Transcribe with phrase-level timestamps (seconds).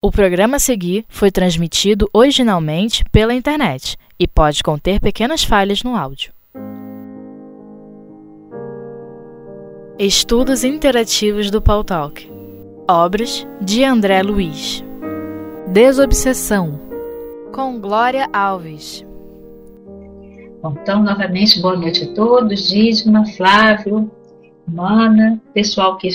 [0.00, 5.96] O programa a seguir foi transmitido originalmente pela internet e pode conter pequenas falhas no
[5.96, 6.32] áudio.
[9.98, 12.30] Estudos Interativos do Paul Talk.
[12.88, 14.84] Obras de André Luiz.
[15.66, 16.80] Desobsessão.
[17.52, 19.04] Com Glória Alves.
[20.62, 24.08] Bom, então, novamente, boa noite a todos, Dízima, Flávio,
[24.64, 26.06] Mana, pessoal que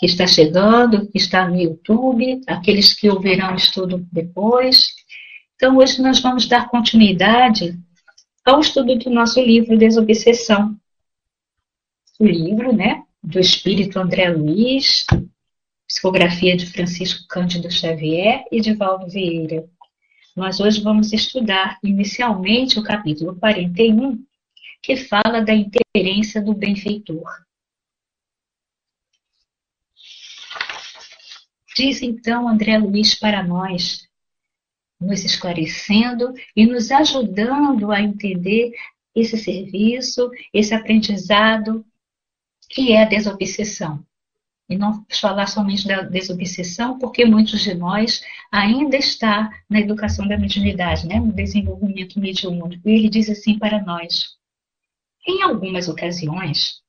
[0.00, 4.94] que está chegando, que está no YouTube, aqueles que ouvirão o estudo depois.
[5.54, 7.78] Então, hoje nós vamos dar continuidade
[8.42, 10.74] ao estudo do nosso livro Desobsessão.
[12.18, 15.04] O livro, né, do espírito André Luiz,
[15.86, 19.68] psicografia de Francisco Cândido Xavier e de Valdo Vieira.
[20.34, 24.18] Nós hoje vamos estudar inicialmente o capítulo 41,
[24.82, 27.49] que fala da interferência do benfeitor.
[31.80, 34.06] Diz então André Luiz para nós,
[35.00, 38.72] nos esclarecendo e nos ajudando a entender
[39.14, 41.82] esse serviço, esse aprendizado
[42.68, 44.04] que é a desobsessão.
[44.68, 50.36] E não falar somente da desobsessão, porque muitos de nós ainda está na educação da
[50.36, 51.18] mediunidade, né?
[51.18, 52.86] no desenvolvimento mediúnico.
[52.86, 54.36] E ele diz assim para nós:
[55.26, 56.82] em algumas ocasiões,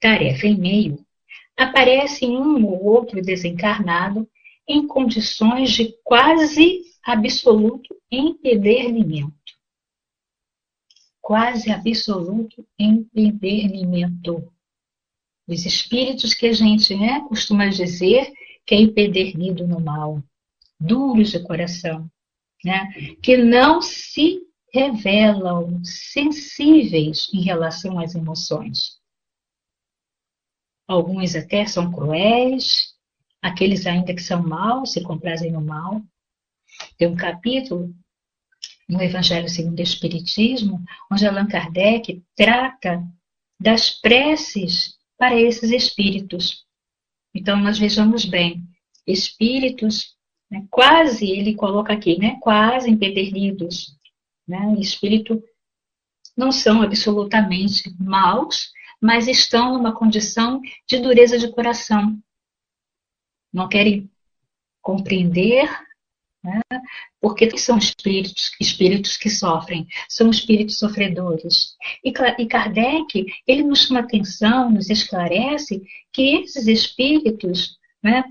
[0.00, 1.04] tarefa e meio
[1.58, 4.28] aparece um ou outro desencarnado
[4.66, 9.34] em condições de quase absoluto empedernimento.
[11.20, 14.50] Quase absoluto empedernimento.
[15.48, 18.32] Os espíritos que a gente né, costuma dizer
[18.64, 20.22] que é empedernido no mal,
[20.78, 22.08] duros de coração,
[22.64, 22.88] né,
[23.22, 24.42] que não se
[24.72, 28.97] revelam sensíveis em relação às emoções.
[30.88, 32.94] Alguns até são cruéis,
[33.42, 36.02] aqueles ainda que são maus, se comprazem no mal.
[36.96, 37.94] Tem um capítulo
[38.88, 43.04] no Evangelho segundo o Espiritismo, onde Allan Kardec trata
[43.60, 46.64] das preces para esses espíritos.
[47.34, 48.64] Então, nós vejamos bem,
[49.06, 50.16] espíritos,
[50.50, 53.94] né, quase, ele coloca aqui, né, quase empedernidos.
[54.46, 55.42] Né, espírito
[56.34, 58.70] não são absolutamente maus,
[59.00, 62.18] mas estão numa condição de dureza de coração.
[63.52, 64.10] Não querem
[64.82, 65.68] compreender,
[66.42, 66.60] né?
[67.20, 71.76] porque são espíritos, espíritos que sofrem, são espíritos sofredores.
[72.04, 75.82] E, e Kardec, ele nos chama atenção, nos esclarece
[76.12, 78.24] que esses espíritos, né,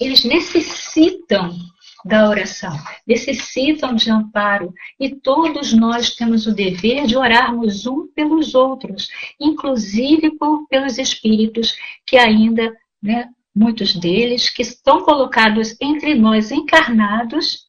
[0.00, 1.56] eles necessitam
[2.04, 2.76] da oração,
[3.06, 9.08] necessitam de amparo e todos nós temos o dever de orarmos um pelos outros,
[9.40, 10.32] inclusive
[10.68, 11.76] pelos espíritos
[12.06, 17.66] que ainda, né, muitos deles, que estão colocados entre nós encarnados,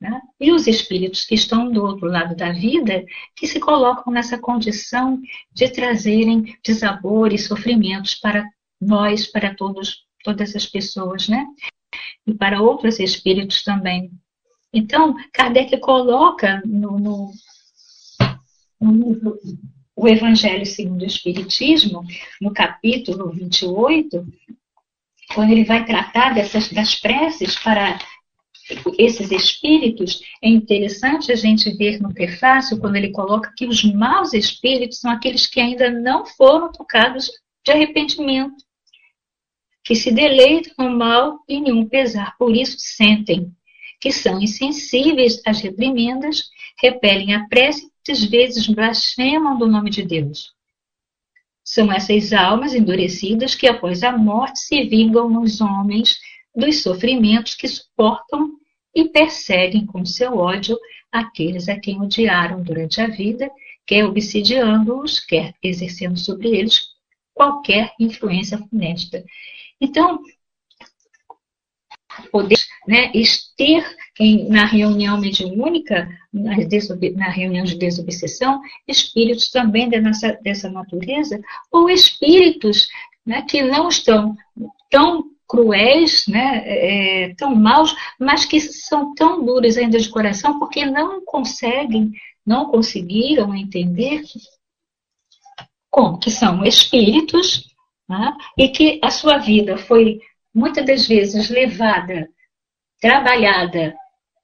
[0.00, 3.04] né, e os espíritos que estão do outro lado da vida,
[3.36, 5.20] que se colocam nessa condição
[5.52, 8.44] de trazerem desabor e sofrimentos para
[8.80, 11.46] nós, para todos, todas as pessoas, né?
[12.26, 14.10] E para outros espíritos também.
[14.72, 17.30] Então, Kardec coloca no, no,
[18.80, 19.38] no livro
[19.94, 22.04] O Evangelho segundo o Espiritismo,
[22.40, 24.26] no capítulo 28,
[25.34, 27.98] quando ele vai tratar dessas, das preces para
[28.98, 34.32] esses espíritos, é interessante a gente ver no prefácio, quando ele coloca que os maus
[34.32, 37.30] espíritos são aqueles que ainda não foram tocados
[37.64, 38.64] de arrependimento
[39.84, 43.52] que se deleitam no mal e nenhum pesar por isso sentem,
[44.00, 46.48] que são insensíveis às reprimendas,
[46.80, 50.52] repelem a prece e muitas vezes blasfemam do nome de Deus.
[51.62, 56.18] São essas almas endurecidas que após a morte se vingam nos homens
[56.54, 58.52] dos sofrimentos que suportam
[58.94, 60.78] e perseguem com seu ódio
[61.10, 63.50] aqueles a quem odiaram durante a vida,
[63.86, 66.94] quer obsidiando-os, quer exercendo sobre eles
[67.32, 69.24] qualquer influência funesta.
[69.80, 70.20] Então,
[72.30, 73.10] poder né,
[73.56, 73.84] ter
[74.48, 76.56] na reunião mediúnica, na,
[77.16, 81.40] na, reunião de desobsessão, espíritos também dessa, dessa natureza,
[81.70, 82.88] ou espíritos
[83.26, 84.36] né, que não estão
[84.90, 90.86] tão cruéis, né, é, tão maus, mas que são tão duros ainda de coração porque
[90.86, 92.12] não conseguem,
[92.46, 94.22] não conseguiram entender
[95.90, 97.73] como que são espíritos
[98.08, 98.32] né?
[98.58, 100.20] e que a sua vida foi
[100.54, 102.28] muitas das vezes levada,
[103.00, 103.94] trabalhada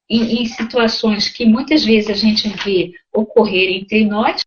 [0.08, 4.44] em, em situações que muitas vezes a gente vê ocorrer entre nós,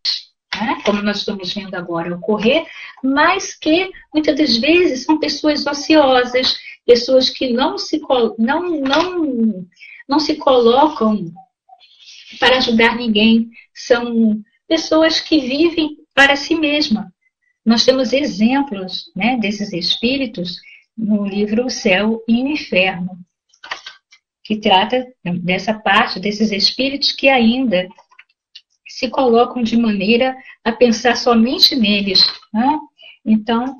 [0.54, 0.82] né?
[0.86, 2.66] como nós estamos vendo agora ocorrer,
[3.04, 8.02] mas que muitas das vezes são pessoas ociosas, pessoas que não se,
[8.38, 9.66] não, não,
[10.08, 11.32] não se colocam
[12.40, 17.13] para ajudar ninguém, são pessoas que vivem para si mesma.
[17.66, 20.60] Nós temos exemplos né, desses espíritos
[20.98, 23.18] no livro O Céu e o Inferno,
[24.44, 25.08] que trata
[25.42, 27.88] dessa parte desses espíritos que ainda
[28.88, 32.26] se colocam de maneira a pensar somente neles.
[32.54, 32.80] Né?
[33.26, 33.76] Então,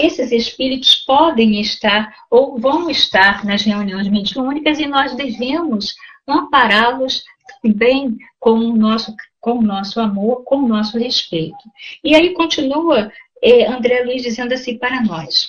[0.00, 5.94] esses espíritos podem estar ou vão estar nas reuniões mediúnicas e nós devemos
[6.26, 7.22] ampará-los
[7.62, 11.56] bem com o nosso, com o nosso amor, com o nosso respeito.
[12.04, 13.10] E aí continua
[13.42, 15.48] eh, André Luiz dizendo assim para nós.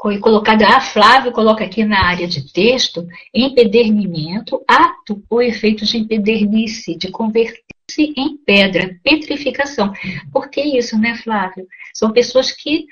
[0.00, 5.98] Foi colocado, a Flávio coloca aqui na área de texto, empedernimento, ato ou efeito de
[5.98, 9.92] empedernice, de converter-se em pedra, petrificação.
[10.32, 11.66] Por que isso, né, Flávio?
[11.94, 12.86] São pessoas que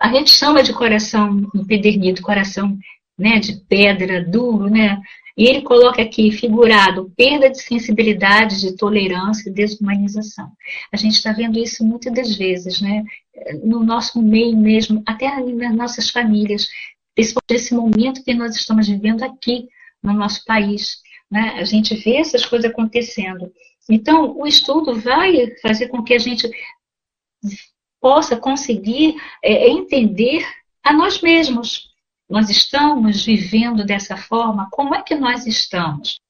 [0.00, 2.76] a gente chama de coração empedernido, coração
[3.18, 5.00] né, de pedra, duro, né?
[5.36, 10.50] E ele coloca aqui, figurado, perda de sensibilidade, de tolerância, desumanização.
[10.90, 13.04] A gente está vendo isso muitas das vezes, né?
[13.62, 16.68] No nosso meio mesmo, até nas nossas famílias,
[17.50, 19.68] nesse momento que nós estamos vivendo aqui
[20.02, 21.02] no nosso país.
[21.30, 21.54] Né?
[21.58, 23.52] A gente vê essas coisas acontecendo.
[23.90, 26.48] Então, o estudo vai fazer com que a gente
[28.00, 30.46] possa conseguir é, entender
[30.82, 31.88] a nós mesmos,
[32.28, 34.68] nós estamos vivendo dessa forma?
[34.72, 36.20] Como é que nós estamos?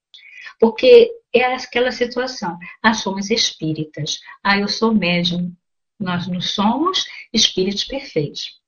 [0.61, 2.59] Porque é aquela situação.
[2.83, 4.21] Ah, somos espíritas.
[4.43, 5.53] Ah, eu sou médium.
[5.99, 8.61] Nós não somos espíritos perfeitos.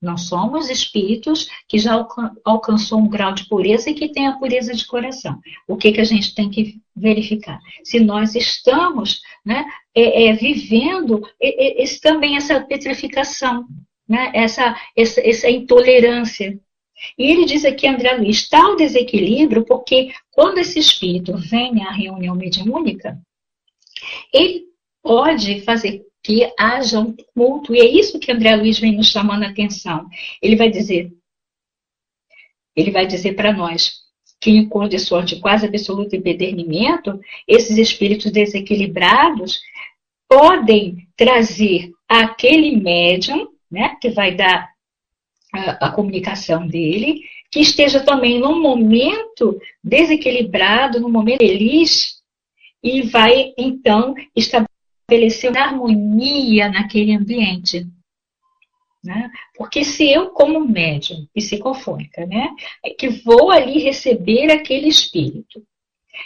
[0.00, 4.38] Não somos espíritos que já alcan alcançou um grau de pureza e que tem a
[4.38, 5.38] pureza de coração.
[5.68, 7.60] O que, que a gente tem que verificar?
[7.84, 9.62] Se nós estamos né,
[9.94, 13.66] é, é, vivendo esse, também essa petrificação,
[14.08, 16.58] né, essa, essa, essa intolerância
[17.18, 22.34] e ele diz aqui, André Luiz, tal desequilíbrio, porque quando esse espírito vem à reunião
[22.34, 23.18] mediúnica,
[24.32, 24.64] ele
[25.02, 29.44] pode fazer que haja um tumulto, e é isso que André Luiz vem nos chamando
[29.44, 30.06] a atenção.
[30.42, 31.10] Ele vai dizer,
[32.76, 34.00] ele vai dizer para nós
[34.40, 39.60] que em condições de quase absoluto empedernimento, esses espíritos desequilibrados
[40.28, 44.70] podem trazer aquele médium, né, que vai dar
[45.52, 52.20] a, comunicação dele, que esteja também num momento desequilibrado, num momento feliz,
[52.82, 57.86] e vai então estabelecer uma harmonia naquele ambiente.
[59.02, 59.30] Né?
[59.56, 62.50] Porque se eu, como médium psicofônica, né,
[62.84, 65.62] é que vou ali receber aquele espírito,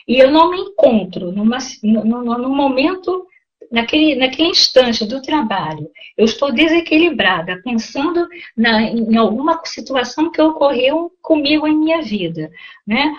[0.08, 3.26] e eu não me encontro numa, num momento
[3.70, 11.12] naquele, naquele instante do trabalho, eu estou desequilibrada, pensando na, em alguma situação que ocorreu
[11.20, 12.50] comigo em minha vida,
[12.86, 13.16] né?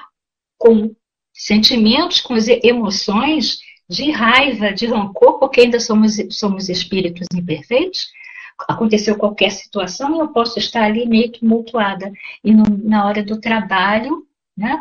[0.58, 0.96] com
[1.34, 3.60] sentimentos, com emoções
[3.90, 8.08] de raiva, de rancor, porque ainda somos, somos espíritos imperfeitos,
[8.68, 12.12] aconteceu qualquer situação e eu posso estar ali meio tumultuada.
[12.44, 14.26] E no, na hora do trabalho,
[14.58, 14.80] né,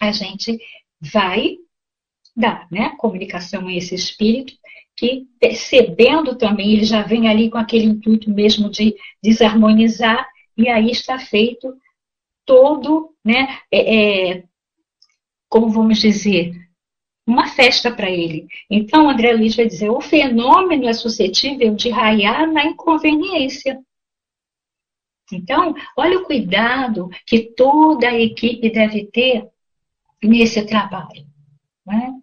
[0.00, 0.58] a gente
[1.00, 1.56] vai
[2.36, 4.54] dar né, comunicação a esse espírito
[5.02, 10.92] que, percebendo também, ele já vem ali com aquele intuito mesmo de desarmonizar, e aí
[10.92, 11.76] está feito
[12.46, 13.96] todo, né, é,
[14.30, 14.44] é,
[15.48, 16.54] como vamos dizer,
[17.26, 18.46] uma festa para ele.
[18.70, 23.80] Então, André Luiz vai dizer: o fenômeno é suscetível de raiar na inconveniência.
[25.32, 29.48] Então, olha o cuidado que toda a equipe deve ter
[30.22, 31.26] nesse trabalho.
[31.84, 32.21] Né?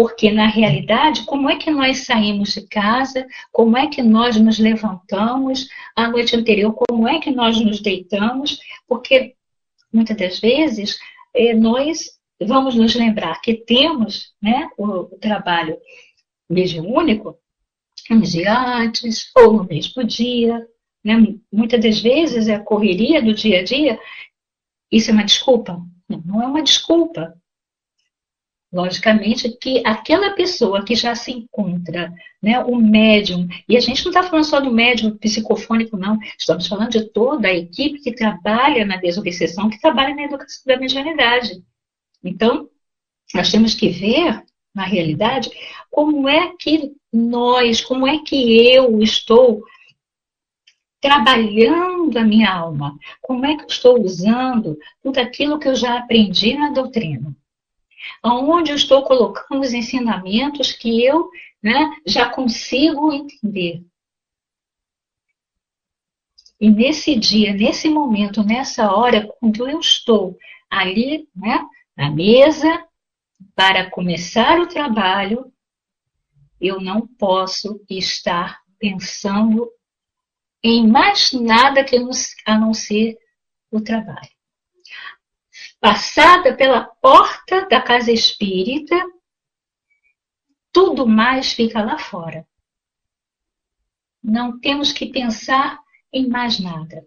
[0.00, 4.58] Porque, na realidade, como é que nós saímos de casa, como é que nós nos
[4.58, 9.34] levantamos a noite anterior, como é que nós nos deitamos, porque
[9.92, 10.98] muitas das vezes
[11.34, 15.76] eh, nós vamos nos lembrar que temos né, o, trabalho
[16.48, 17.36] mediúnico
[18.10, 20.66] um dia antes ou no mesmo dia.
[21.04, 21.36] Né?
[21.52, 24.00] Muitas das vezes a correria do dia a dia.
[24.90, 25.78] Isso é uma desculpa?
[26.08, 27.38] Não é uma desculpa.
[28.72, 34.10] Logicamente que aquela pessoa que já se encontra, né, o médium, e a gente não
[34.10, 38.84] está falando só do médium psicofônico, não, estamos falando de toda a equipe que trabalha
[38.84, 41.62] na desobsessão, que trabalha na educação da mediunidade.
[42.22, 42.68] Então,
[43.34, 45.50] nós temos que ver, na realidade,
[45.90, 49.64] como é que nós, como é que eu estou
[51.00, 55.98] trabalhando a minha alma, como é que eu estou usando tudo aquilo que eu já
[55.98, 57.34] aprendi na doutrina.
[58.24, 61.30] Onde eu estou colocando os ensinamentos que eu
[61.62, 63.84] né, já consigo entender.
[66.60, 70.36] E nesse dia, nesse momento, nessa hora, quando eu estou
[70.68, 71.66] ali, né,
[71.96, 72.86] na mesa,
[73.54, 75.50] para começar o trabalho,
[76.60, 79.70] eu não posso estar pensando
[80.62, 81.96] em mais nada que
[82.44, 83.18] a não ser
[83.70, 84.39] o trabalho.
[85.80, 88.94] Passada pela porta da casa espírita,
[90.70, 92.46] tudo mais fica lá fora.
[94.22, 95.78] Não temos que pensar
[96.12, 97.06] em mais nada.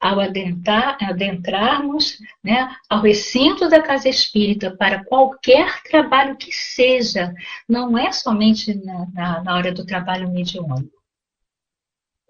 [0.00, 7.32] Ao adentrar, adentrarmos né, ao recinto da casa espírita para qualquer trabalho que seja,
[7.68, 10.99] não é somente na, na, na hora do trabalho mediúnico.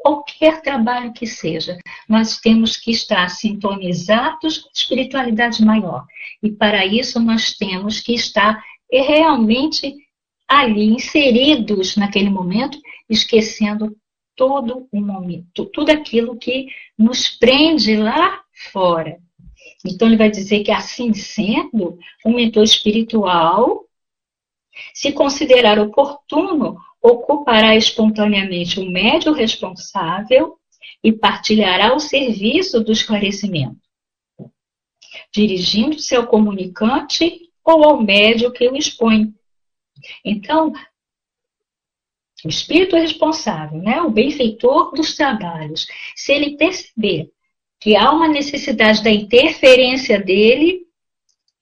[0.03, 1.79] Qualquer trabalho que seja,
[2.09, 6.07] nós temos que estar sintonizados com a espiritualidade maior.
[6.43, 9.95] E para isso nós temos que estar realmente
[10.49, 12.79] ali inseridos naquele momento,
[13.11, 13.95] esquecendo
[14.35, 18.41] todo o momento, tudo aquilo que nos prende lá
[18.73, 19.19] fora.
[19.85, 23.85] Então ele vai dizer que assim sendo, o mentor espiritual,
[24.95, 30.59] se considerar oportuno, ocupará espontaneamente o médio responsável
[31.03, 33.81] e partilhará o serviço do esclarecimento,
[35.33, 39.33] dirigindo-se ao comunicante ou ao médio que o expõe.
[40.25, 40.73] Então,
[42.45, 47.31] o espírito responsável, né, o benfeitor dos trabalhos, se ele perceber
[47.79, 50.87] que há uma necessidade da interferência dele,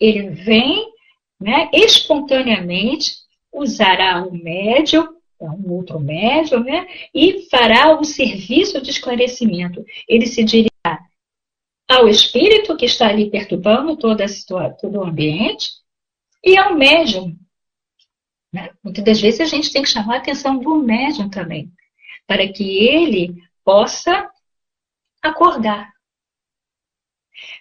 [0.01, 0.93] ele vem
[1.41, 3.13] né, espontaneamente,
[3.53, 9.85] usará o médium, um outro médium, né, e fará o serviço de esclarecimento.
[10.09, 10.69] Ele se dirigirá
[11.89, 15.71] ao espírito que está ali perturbando toda a situação, todo o ambiente,
[16.45, 17.37] e ao médium,
[18.53, 18.71] né?
[18.83, 21.71] Muitas das vezes a gente tem que chamar a atenção do médium também,
[22.27, 24.31] para que ele possa
[25.23, 25.93] acordar.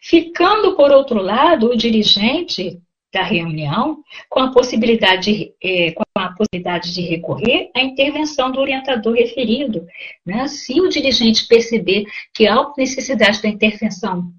[0.01, 2.81] Ficando, por outro lado, o dirigente
[3.17, 8.59] da reunião com a possibilidade de, é, com a possibilidade de recorrer à intervenção do
[8.59, 9.87] orientador referido.
[10.23, 10.47] Né?
[10.47, 14.31] Se o dirigente perceber que há necessidade da intervenção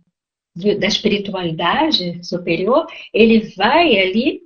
[0.54, 4.40] da espiritualidade superior, ele vai ali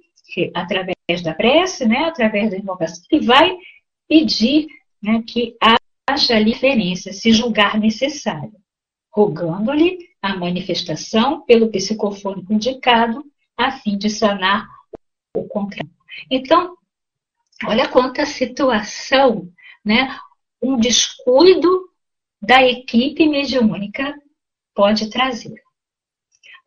[0.54, 3.54] através da prece, né, através da invocação, que vai
[4.08, 4.66] pedir
[5.02, 5.54] né, que
[6.08, 8.52] haja diferença, se julgar necessário,
[9.10, 13.24] rogando-lhe a manifestação pelo psicofônico indicado,
[13.56, 14.68] a fim de sanar
[15.34, 15.90] o contrário.
[16.30, 16.76] Então,
[17.66, 19.48] olha quanta situação,
[19.84, 20.18] né,
[20.62, 21.88] um descuido
[22.40, 24.14] da equipe mediúnica
[24.74, 25.62] pode trazer.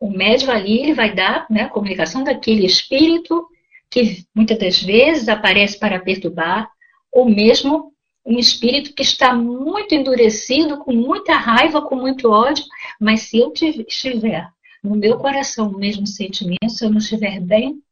[0.00, 3.46] O médium ali ele vai dar né, a comunicação daquele espírito
[3.90, 6.70] que muitas das vezes aparece para perturbar,
[7.10, 12.64] ou mesmo um espírito que está muito endurecido, com muita raiva, com muito ódio,
[13.00, 14.50] mas se eu estiver
[14.86, 17.82] no meu coração o mesmo sentimento, se eu não estiver bem,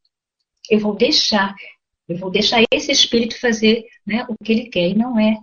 [0.69, 1.53] eu vou deixar,
[2.07, 5.37] eu vou deixar esse espírito fazer né, o que ele quer, e não é,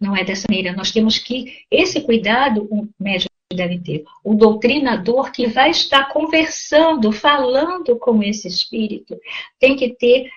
[0.00, 0.76] não é dessa maneira.
[0.76, 4.04] Nós temos que, esse cuidado, o médico deve ter.
[4.24, 9.18] O doutrinador que vai estar conversando, falando com esse espírito,
[9.58, 10.30] tem que ter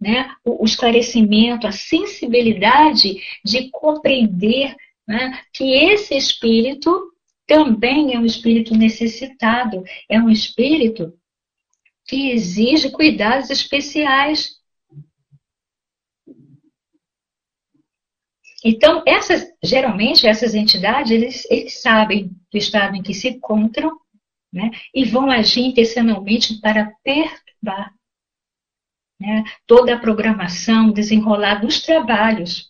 [0.00, 4.74] né, o, esclarecimento, a sensibilidade de compreender
[5.06, 7.12] né, que esse espírito
[7.48, 11.18] também é um espírito necessitado, é um espírito
[12.06, 14.58] que exige cuidados especiais.
[18.62, 23.98] Então, essas, geralmente, essas entidades, eles, eles sabem do estado em que se encontram
[24.52, 27.94] né, e vão agir intencionalmente para perturbar
[29.18, 32.67] né, toda a programação, desenrolar dos trabalhos.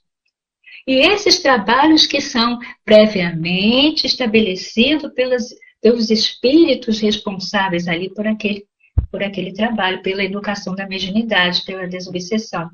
[0.89, 8.67] E esses trabalhos que são previamente estabelecidos pelos, pelos espíritos responsáveis ali por aquele,
[9.11, 12.71] por aquele trabalho, pela educação da mediunidade, pela desobsessão.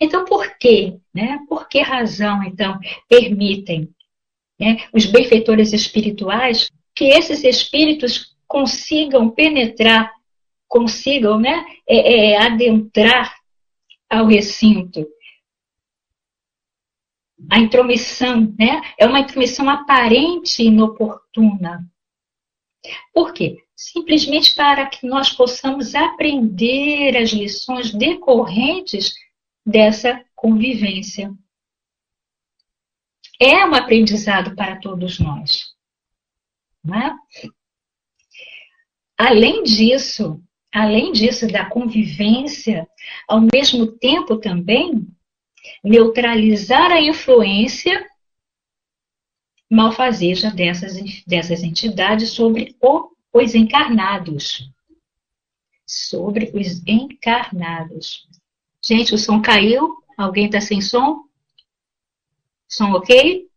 [0.00, 0.96] Então, por quê?
[1.12, 1.38] Né?
[1.46, 3.90] Por que razão, então, permitem
[4.58, 10.10] né, os benfeitores espirituais que esses espíritos consigam penetrar,
[10.66, 13.34] consigam né, é, é, adentrar
[14.08, 15.06] ao recinto?
[17.48, 21.84] A intromissão né, é uma intromissão aparente e inoportuna.
[23.12, 23.56] Por quê?
[23.74, 29.14] Simplesmente para que nós possamos aprender as lições decorrentes
[29.64, 31.32] dessa convivência.
[33.40, 35.74] É um aprendizado para todos nós.
[36.86, 37.14] É?
[39.16, 40.42] Além disso,
[40.72, 42.88] além disso, da convivência,
[43.28, 45.06] ao mesmo tempo também
[45.82, 48.06] neutralizar a influência
[49.70, 54.68] malfazeja dessas, dessas entidades sobre o, os encarnados.
[55.86, 58.28] Sobre os encarnados.
[58.84, 59.96] Gente, o som caiu?
[60.16, 61.24] Alguém está sem som?
[62.68, 63.48] Som ok?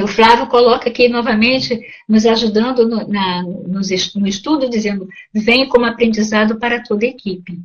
[0.00, 3.80] O Flávio coloca aqui novamente, nos ajudando no, na, no,
[4.14, 7.60] no estudo, dizendo: vem como aprendizado para toda a equipe.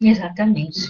[0.00, 0.80] Exatamente.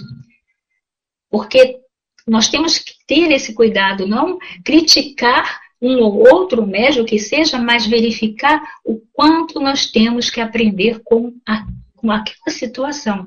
[1.30, 1.80] Porque
[2.26, 7.86] nós temos que ter esse cuidado, não criticar um ou outro médium que seja, mas
[7.86, 11.66] verificar o quanto nós temos que aprender com, a,
[11.96, 13.26] com aquela situação.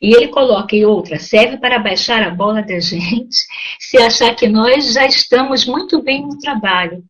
[0.00, 3.36] E ele coloca em outra, serve para baixar a bola da gente,
[3.78, 7.04] se achar que nós já estamos muito bem no trabalho.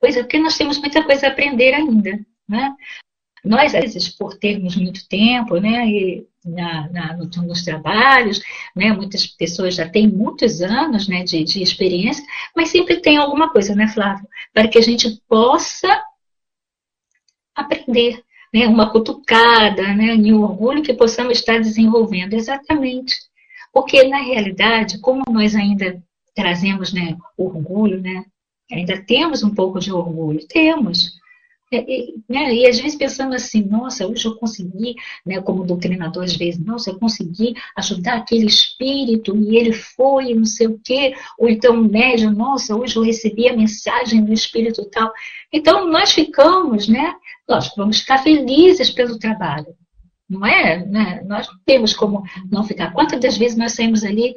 [0.00, 2.18] Pois é, porque nós temos muita coisa a aprender ainda.
[2.48, 2.74] Né?
[3.44, 8.40] Nós, às vezes, por termos muito tempo, né, e na, na, nos trabalhos,
[8.74, 13.50] né, muitas pessoas já têm muitos anos né, de, de experiência, mas sempre tem alguma
[13.50, 15.88] coisa, né, Flávio, para que a gente possa
[17.54, 23.14] aprender, né, uma cutucada, né, um orgulho que possamos estar desenvolvendo, exatamente.
[23.72, 26.02] Porque, na realidade, como nós ainda
[26.34, 28.24] trazemos né, orgulho, né,
[28.70, 31.18] ainda temos um pouco de orgulho, temos,
[31.70, 32.54] né?
[32.54, 34.94] E às vezes pensando assim, nossa, hoje eu consegui,
[35.24, 40.46] né, como doutrinador, às vezes, nossa, eu consegui ajudar aquele espírito e ele foi, não
[40.46, 45.12] sei o quê, ou então médium, nossa, hoje eu recebi a mensagem do espírito tal.
[45.52, 47.14] Então nós ficamos, né?
[47.48, 49.74] Lógico, vamos ficar felizes pelo trabalho.
[50.28, 50.84] Não é?
[50.84, 51.22] Né?
[51.26, 52.92] Nós não temos como não ficar.
[52.92, 54.34] Quantas das vezes nós saímos ali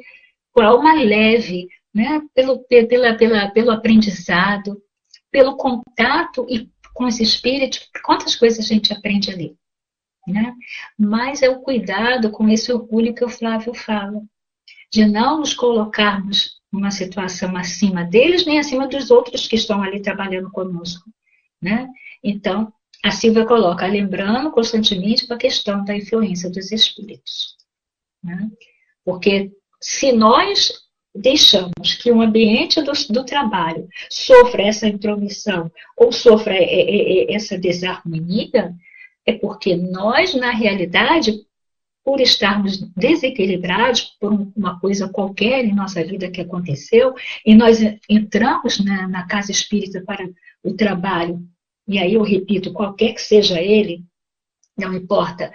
[0.52, 2.22] com alma leve, né?
[2.34, 4.80] pelo, pela, pela, pelo aprendizado,
[5.30, 6.70] pelo contato e
[7.02, 9.56] com esse espírito, quantas coisas a gente aprende ali.
[10.26, 10.54] Né?
[10.96, 14.22] Mas é o cuidado com esse orgulho que o Flávio fala,
[14.92, 20.00] de não nos colocarmos numa situação acima deles, nem acima dos outros que estão ali
[20.00, 21.10] trabalhando conosco.
[21.60, 21.88] Né?
[22.22, 22.72] Então,
[23.04, 27.56] a Silvia coloca, lembrando constantemente a questão da influência dos espíritos.
[28.22, 28.48] Né?
[29.04, 30.72] Porque se nós
[31.14, 37.34] deixamos que o ambiente do, do trabalho sofra essa intromissão ou sofra é, é, é,
[37.34, 38.74] essa desarmonia,
[39.26, 41.46] é porque nós, na realidade,
[42.04, 47.14] por estarmos desequilibrados por uma coisa qualquer em nossa vida que aconteceu,
[47.46, 50.28] e nós entramos na, na casa espírita para
[50.64, 51.40] o trabalho,
[51.86, 54.02] e aí eu repito, qualquer que seja ele,
[54.76, 55.52] não importa,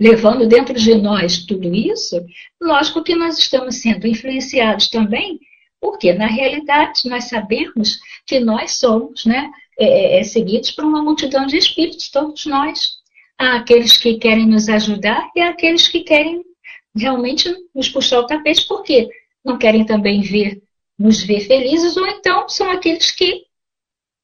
[0.00, 2.24] levando dentro de nós tudo isso,
[2.58, 5.38] lógico que nós estamos sendo influenciados também,
[5.78, 11.02] porque na realidade nós sabemos que nós somos né, é, é, é, seguidos por uma
[11.02, 12.98] multidão de espíritos, todos nós.
[13.38, 16.42] Há aqueles que querem nos ajudar e há aqueles que querem
[16.96, 19.08] realmente nos puxar o tapete, porque
[19.44, 20.62] não querem também ver,
[20.98, 23.44] nos ver felizes, ou então são aqueles que,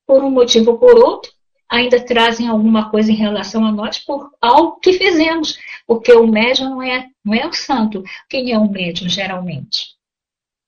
[0.06, 1.30] por um motivo ou por outro,
[1.68, 6.70] ainda trazem alguma coisa em relação a nós por algo que fizemos, porque o médium
[6.70, 8.02] não é, não é o santo.
[8.28, 9.94] Quem é o médium, geralmente?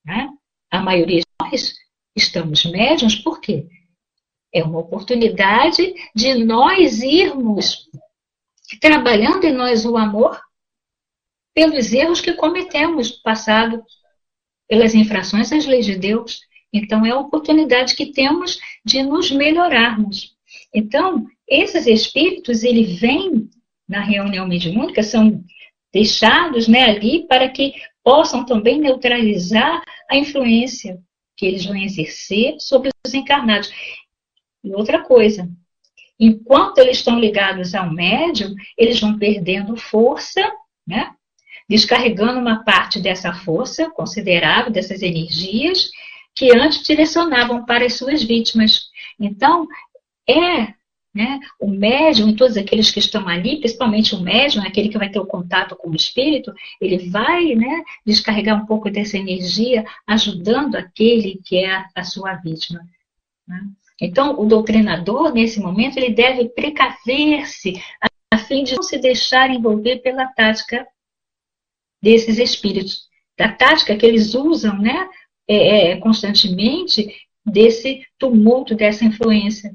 [0.05, 0.29] Né?
[0.71, 1.75] A maioria de nós
[2.17, 3.67] estamos médiums por quê?
[4.53, 7.89] É uma oportunidade de nós irmos
[8.81, 10.41] trabalhando em nós o amor
[11.55, 13.83] pelos erros que cometemos no passado,
[14.69, 16.41] pelas infrações às leis de Deus.
[16.73, 20.38] Então, é a oportunidade que temos de nos melhorarmos.
[20.75, 23.49] Então, esses espíritos, ele vêm
[23.89, 25.43] na reunião mediúnica, são
[25.93, 30.99] deixados né, ali para que possam também neutralizar a influência
[31.37, 33.71] que eles vão exercer sobre os encarnados.
[34.63, 35.49] E outra coisa,
[36.19, 40.41] enquanto eles estão ligados ao médium, eles vão perdendo força,
[40.87, 41.15] né?
[41.69, 45.91] descarregando uma parte dessa força considerável, dessas energias,
[46.35, 48.89] que antes direcionavam para as suas vítimas.
[49.21, 49.67] Então,
[50.29, 50.79] é
[51.14, 51.41] né?
[51.59, 55.19] O médium e todos aqueles que estão ali, principalmente o médium, aquele que vai ter
[55.19, 61.41] o contato com o espírito, ele vai né, descarregar um pouco dessa energia, ajudando aquele
[61.45, 62.81] que é a, sua vítima.
[63.47, 63.61] Né?
[64.01, 67.83] Então, o doutrinador, nesse momento, ele deve precaver-se
[68.33, 70.87] a, fim de não se deixar envolver pela tática
[72.01, 75.09] desses espíritos, da tática que eles usam né,
[75.49, 77.12] é, é constantemente
[77.45, 79.75] desse tumulto, dessa influência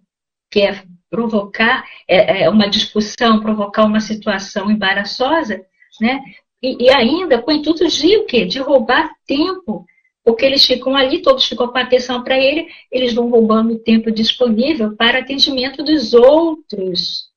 [0.53, 5.65] que é provocar é, é, uma discussão, provocar uma situação embaraçosa,
[5.99, 6.21] né?
[6.61, 8.45] E, e ainda com o intuito de o quê?
[8.45, 9.83] De roubar tempo.
[10.23, 14.11] Porque eles ficam ali, todos ficam com atenção para ele, eles vão roubando o tempo
[14.11, 17.31] disponível para atendimento dos outros.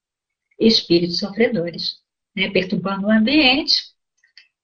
[0.61, 1.97] espíritos sofredores,
[2.37, 2.51] né?
[2.51, 3.77] perturbando o ambiente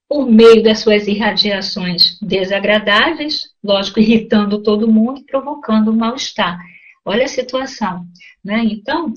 [0.08, 6.58] por meio das suas irradiações desagradáveis, lógico, irritando todo mundo e provocando mal-estar.
[7.04, 8.06] Olha a situação.
[8.44, 8.64] Né?
[8.64, 9.12] Então,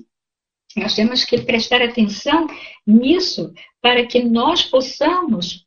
[0.76, 2.48] nós temos que prestar atenção
[2.86, 5.65] nisso para que nós possamos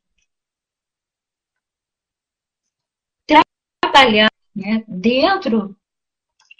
[3.81, 5.75] trabalhar né, dentro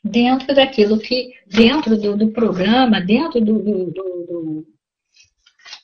[0.04, 4.68] dentro daquilo que dentro do, do programa, dentro do, do, do,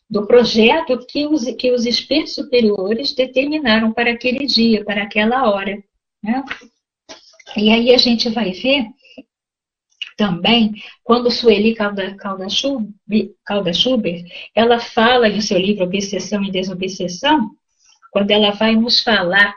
[0.10, 5.84] do projeto que os, que os espíritos superiores determinaram para aquele dia, para aquela hora.
[6.24, 6.44] Né?
[7.58, 8.86] E aí a gente vai ver
[10.16, 10.74] também,
[11.04, 12.48] quando Sueli Calda, Calda,
[13.46, 14.24] Calda Schubert,
[14.56, 17.52] ela fala no seu livro Obsessão e Desobsessão,
[18.12, 19.54] quando ela vai nos falar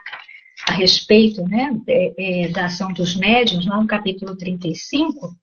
[0.67, 5.33] a respeito né, é, é, da ação dos médiums, lá no capítulo 35,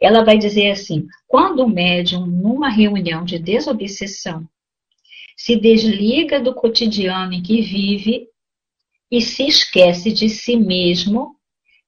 [0.00, 4.46] ela vai dizer assim: quando o médium, numa reunião de desobsessão,
[5.36, 8.26] se desliga do cotidiano em que vive
[9.10, 11.33] e se esquece de si mesmo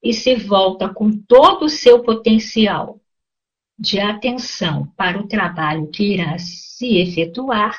[0.07, 3.01] e se volta com todo o seu potencial
[3.77, 7.77] de atenção para o trabalho que irá se efetuar,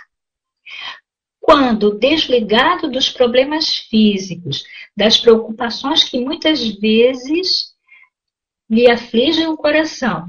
[1.40, 4.62] quando desligado dos problemas físicos,
[4.94, 7.72] das preocupações que muitas vezes
[8.68, 10.28] lhe afligem o coração,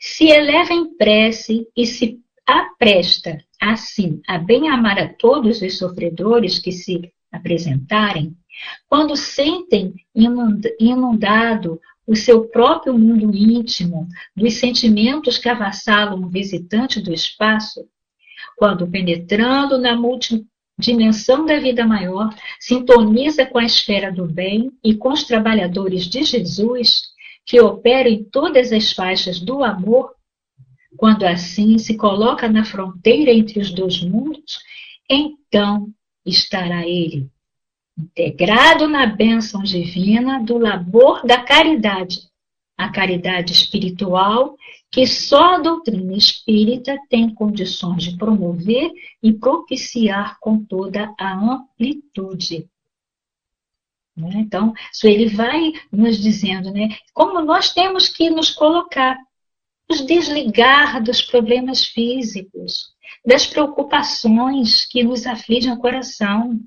[0.00, 6.58] se eleva em prece e se apresta, assim, a bem amar a todos os sofredores
[6.58, 8.34] que se apresentarem,
[8.88, 9.94] quando sentem
[10.80, 17.86] inundado o seu próprio mundo íntimo dos sentimentos que avassalam o visitante do espaço,
[18.56, 25.10] quando penetrando na multidimensão da vida maior, sintoniza com a esfera do bem e com
[25.10, 27.02] os trabalhadores de Jesus,
[27.44, 30.14] que operam em todas as faixas do amor,
[30.96, 34.58] quando assim se coloca na fronteira entre os dois mundos,
[35.08, 35.88] então
[36.24, 37.30] estará ele
[37.98, 42.20] integrado na bênção divina do labor da caridade,
[42.76, 44.56] a caridade espiritual
[44.90, 48.90] que só a doutrina espírita tem condições de promover
[49.22, 52.68] e propiciar com toda a amplitude.
[54.16, 54.30] Né?
[54.36, 54.72] Então,
[55.04, 59.16] ele vai nos dizendo né, como nós temos que nos colocar,
[59.88, 66.58] nos desligar dos problemas físicos, das preocupações que nos afligem o coração.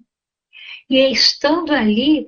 [0.91, 2.27] E estando ali,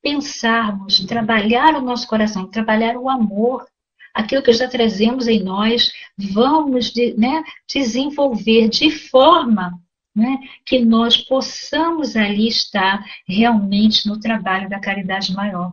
[0.00, 3.66] pensarmos, trabalhar o nosso coração, trabalhar o amor,
[4.14, 9.76] aquilo que já trazemos em nós, vamos né, desenvolver de forma
[10.14, 15.72] né, que nós possamos ali estar realmente no trabalho da caridade maior,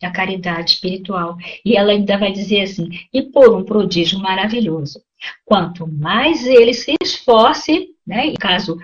[0.00, 1.36] da caridade espiritual.
[1.64, 5.02] E ela ainda vai dizer assim: e por um prodígio maravilhoso.
[5.44, 8.78] Quanto mais ele se esforce, né, caso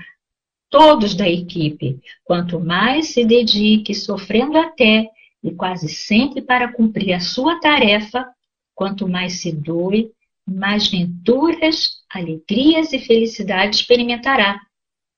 [0.70, 5.08] todos da equipe, quanto mais se dedique, sofrendo até
[5.42, 8.26] e quase sempre para cumprir a sua tarefa,
[8.74, 10.10] quanto mais se doe,
[10.46, 14.60] mais venturas, alegrias e felicidade experimentará,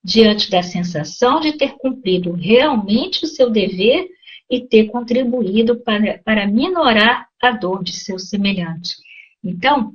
[0.03, 4.09] diante da sensação de ter cumprido realmente o seu dever
[4.49, 8.95] e ter contribuído para, para minorar a dor de seu semelhante.
[9.43, 9.93] Então,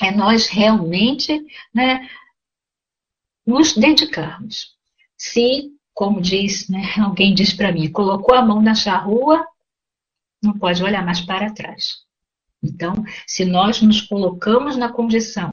[0.00, 1.38] é nós realmente
[1.74, 2.08] né,
[3.46, 4.76] nos dedicarmos
[5.22, 9.46] se, como diz, né, alguém diz para mim, colocou a mão na charrua,
[10.42, 11.98] não pode olhar mais para trás.
[12.60, 12.92] Então,
[13.24, 15.52] se nós nos colocamos na condição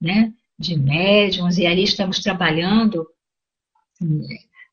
[0.00, 3.06] né, de médiums e ali estamos trabalhando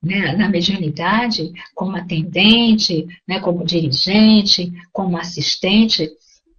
[0.02, 6.10] né, na mediunidade, como atendente, né, como dirigente, como assistente,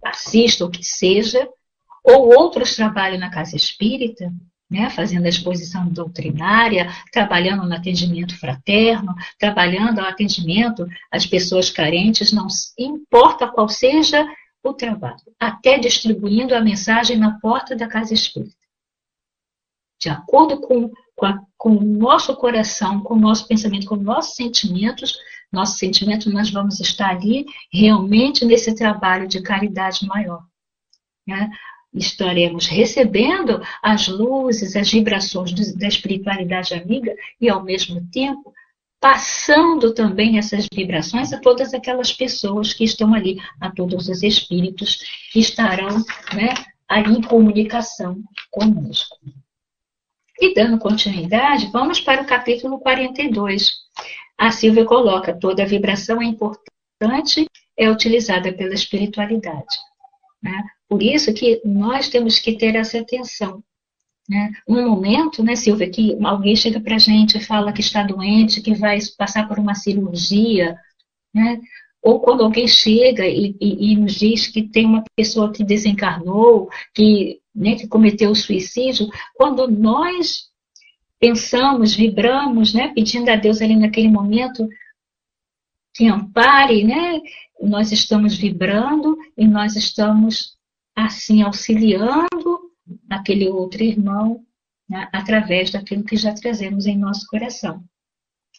[0.05, 1.49] assista o que seja,
[2.03, 4.31] ou outros trabalham na casa espírita,
[4.69, 12.31] né, fazendo a exposição doutrinária, trabalhando no atendimento fraterno, trabalhando no atendimento às pessoas carentes,
[12.31, 14.27] não importa qual seja
[14.63, 18.55] o trabalho, até distribuindo a mensagem na porta da casa espírita.
[19.99, 24.03] De acordo com, com, a, com o nosso coração, com o nosso pensamento, com os
[24.03, 25.17] nossos sentimentos,
[25.51, 30.43] nossos sentimentos, nós vamos estar ali realmente nesse trabalho de caridade maior.
[31.27, 31.49] Né?
[31.93, 38.53] Estaremos recebendo as luzes, as vibrações da espiritualidade amiga e, ao mesmo tempo,
[38.99, 44.99] passando também essas vibrações a todas aquelas pessoas que estão ali, a todos os espíritos
[45.31, 46.53] que estarão né,
[46.87, 48.21] ali em comunicação
[48.51, 49.17] conosco.
[50.39, 53.71] E dando continuidade, vamos para o capítulo 42.
[54.37, 57.45] A Silvia coloca: toda vibração é importante,
[57.77, 59.77] é utilizada pela espiritualidade.
[60.41, 60.63] Né?
[60.87, 63.63] Por isso que nós temos que ter essa atenção.
[64.27, 64.51] Né?
[64.67, 68.61] Um momento, né, Silvia, que alguém chega para a gente e fala que está doente,
[68.61, 70.77] que vai passar por uma cirurgia,
[71.33, 71.59] né?
[72.01, 76.69] ou quando alguém chega e, e, e, nos diz que tem uma pessoa que desencarnou,
[76.93, 80.49] que, né, que cometeu suicídio, quando nós
[81.19, 84.67] pensamos, vibramos, né, pedindo a Deus ali naquele momento
[85.93, 87.19] que ampare, né,
[87.61, 90.57] nós estamos vibrando e nós estamos
[90.95, 92.59] assim auxiliando
[93.09, 94.45] aquele outro irmão
[94.87, 97.83] né, através daquilo que já trazemos em nosso coração.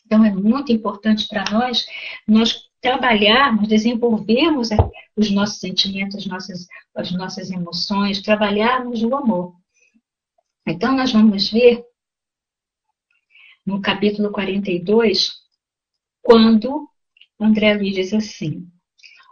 [0.04, 1.86] Então é muito importante para nós
[2.26, 4.70] nós trabalharmos, desenvolvermos
[5.16, 9.54] os nossos sentimentos, as nossas, as nossas emoções, trabalharmos o amor.
[10.66, 11.84] Então nós vamos ver
[13.66, 15.32] no capítulo 42,
[16.22, 16.88] quando
[17.38, 18.70] André Luiz diz assim: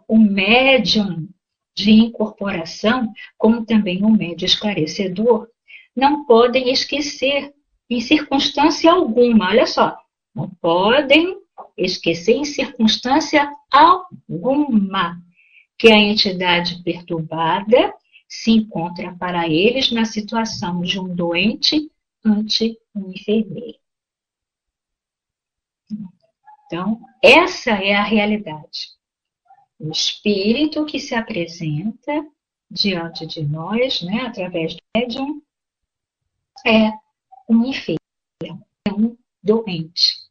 [0.08, 1.28] o médium
[1.76, 5.48] de incorporação, como também o médium esclarecedor,
[5.94, 7.54] não podem esquecer
[7.90, 9.96] em circunstância alguma, olha só,
[10.34, 11.36] não podem
[11.76, 15.22] esquecer em circunstância alguma
[15.76, 17.94] que a entidade perturbada
[18.28, 21.90] se encontra para eles na situação de um doente
[22.24, 23.78] ante um enfermeiro.
[26.66, 28.97] Então, essa é a realidade.
[29.78, 32.26] O espírito que se apresenta
[32.70, 35.42] diante de nós, né, através do médium,
[36.66, 36.92] é
[37.48, 37.98] um enfermo,
[38.44, 40.28] é um doente.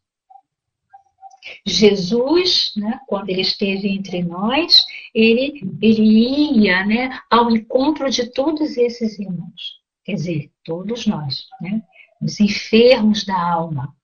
[1.65, 8.77] Jesus, né, quando ele esteve entre nós, ele, ele ia né, ao encontro de todos
[8.77, 11.81] esses irmãos, quer dizer, todos nós, né,
[12.21, 13.95] os enfermos da alma,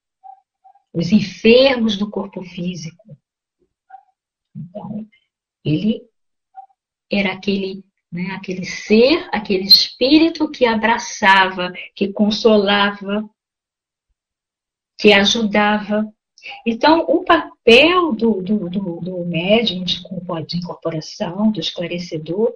[0.94, 3.18] os enfermos do corpo físico.
[4.56, 5.08] Então,
[5.64, 6.02] ele
[7.12, 13.30] era aquele, né, aquele ser, aquele espírito que abraçava, que consolava,
[14.98, 16.12] que ajudava.
[16.66, 20.02] Então, o papel do, do, do, do médium de,
[20.58, 22.52] incorporação, do esclarecedor,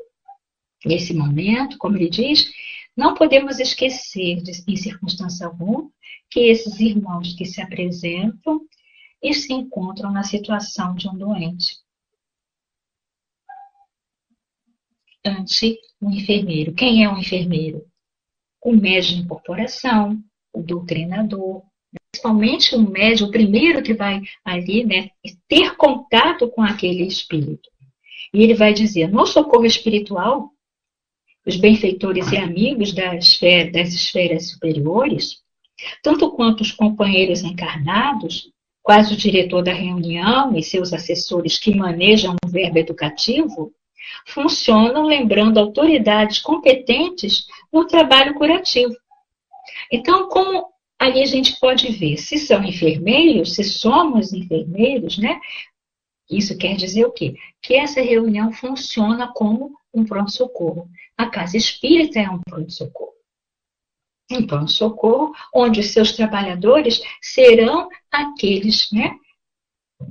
[0.86, 2.52] nesse momento, como ele diz,
[2.96, 5.90] não podemos esquecer, em circunstância alguma,
[6.30, 8.62] que esses irmãos que se apresentam
[9.22, 11.76] e se encontram na situação de um doente.
[15.28, 16.74] Ante o um enfermeiro.
[16.74, 17.86] Quem é um enfermeiro?
[18.64, 20.18] O médium de incorporação,
[20.54, 21.64] o doutrinador,
[22.12, 25.10] principalmente o médium, o primeiro que vai ali né,
[25.50, 27.70] ter contato com aquele espírito.
[28.34, 30.50] E ele vai dizer: no socorro espiritual,
[31.46, 33.42] os benfeitores e amigos das
[33.94, 35.42] esferas superiores,
[36.02, 38.50] tanto quanto os companheiros encarnados,
[38.82, 43.74] quase o diretor da reunião e seus assessores que manejam o verbo educativo,
[44.26, 48.96] funcionam lembrando autoridades competentes no trabalho curativo.
[49.92, 50.68] Então, como
[51.00, 55.40] ali a gente pode ver se são enfermeiros, se somos enfermeiros, né?
[56.30, 57.36] Isso quer dizer o quê?
[57.62, 60.90] Que essa reunião funciona como um pronto-socorro.
[61.16, 63.18] A casa espírita é um pronto-socorro
[64.32, 69.16] um pronto-socorro, onde seus trabalhadores serão aqueles, né,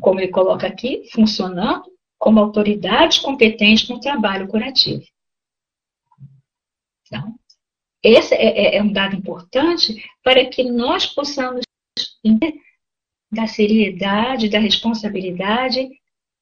[0.00, 1.84] como ele coloca aqui, funcionando
[2.18, 5.04] como autoridades competentes no trabalho curativo.
[7.06, 7.34] Então,
[8.02, 11.64] esse é, é, é um dado importante para que nós possamos
[12.24, 12.60] entender
[13.30, 15.88] da seriedade, da responsabilidade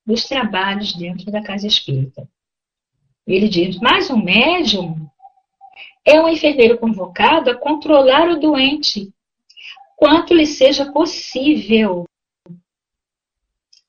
[0.06, 2.28] dos trabalhos dentro da casa espírita.
[3.26, 5.08] Ele diz, mais um médium
[6.04, 9.10] é um enfermeiro convocado a controlar o doente,
[9.96, 12.04] quanto lhe seja possível.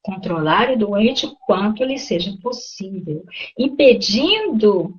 [0.06, 3.26] Controlar o doente quanto lhe seja possível,
[3.58, 4.94] impedindo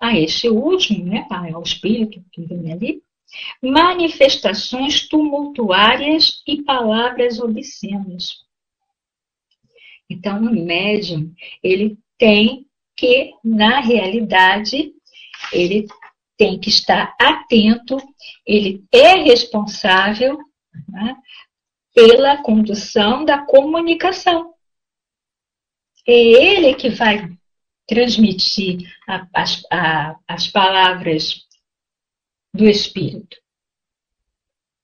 [0.00, 3.02] a este último, né, ao espírito que vem ali,
[3.62, 8.40] manifestações tumultuárias e palavras obscenas.
[10.08, 11.32] Então, o médium,
[11.62, 14.92] ele tem que, na realidade,
[15.52, 15.86] ele
[16.36, 17.98] tem que estar atento,
[18.44, 20.36] ele é responsável
[20.88, 21.14] né,
[21.94, 24.54] pela condução da comunicação.
[26.06, 27.30] É ele que vai
[27.86, 31.46] transmitir a, as, a, as palavras
[32.54, 33.36] do Espírito.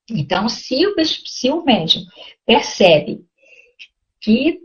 [0.08, 2.02] Então, se o, se o médium
[2.44, 3.24] percebe
[4.20, 4.60] que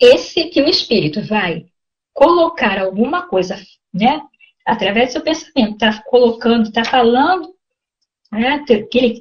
[0.00, 1.66] esse que o Espírito vai
[2.12, 3.56] colocar alguma coisa,
[3.92, 4.20] né,
[4.64, 7.51] através do seu pensamento, está colocando, está falando,
[8.32, 8.64] né,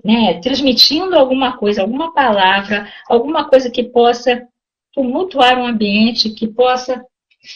[0.06, 4.48] né, transmitindo alguma coisa, alguma palavra, alguma coisa que possa
[4.94, 7.06] tumultuar um ambiente, que possa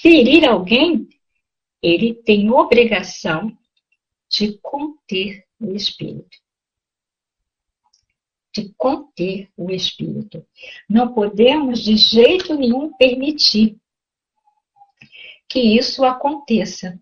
[0.02, 1.08] ferir alguém,
[1.82, 3.58] ele tem obrigação
[4.30, 6.38] de conter o espírito.
[8.54, 10.46] De conter o espírito.
[10.90, 13.78] Não podemos de jeito nenhum permitir
[15.48, 17.00] que isso aconteça.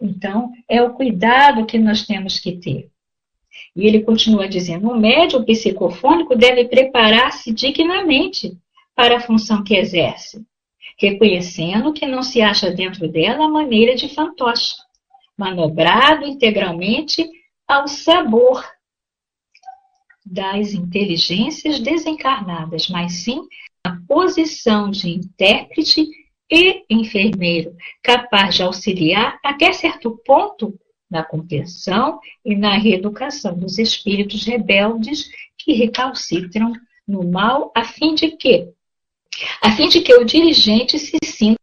[0.00, 2.90] Então, é o cuidado que nós temos que ter.
[3.74, 8.56] E ele continua dizendo: o médium psicofônico deve preparar-se dignamente
[8.94, 10.44] para a função que exerce,
[10.98, 14.76] reconhecendo que não se acha dentro dela a maneira de fantoche,
[15.36, 17.28] manobrado integralmente
[17.66, 18.64] ao sabor
[20.24, 23.46] das inteligências desencarnadas, mas sim
[23.84, 26.06] a posição de intérprete
[26.50, 30.78] e enfermeiro, capaz de auxiliar até certo ponto
[31.10, 36.72] na contenção e na reeducação dos espíritos rebeldes que recalcitram
[37.06, 38.70] no mal, a fim de que
[39.62, 41.58] a fim de que o dirigente se sinta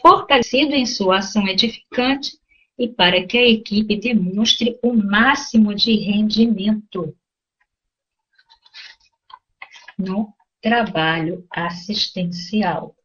[0.00, 2.38] fortalecido em sua ação edificante
[2.78, 7.14] e para que a equipe demonstre o máximo de rendimento
[9.98, 12.96] no trabalho assistencial.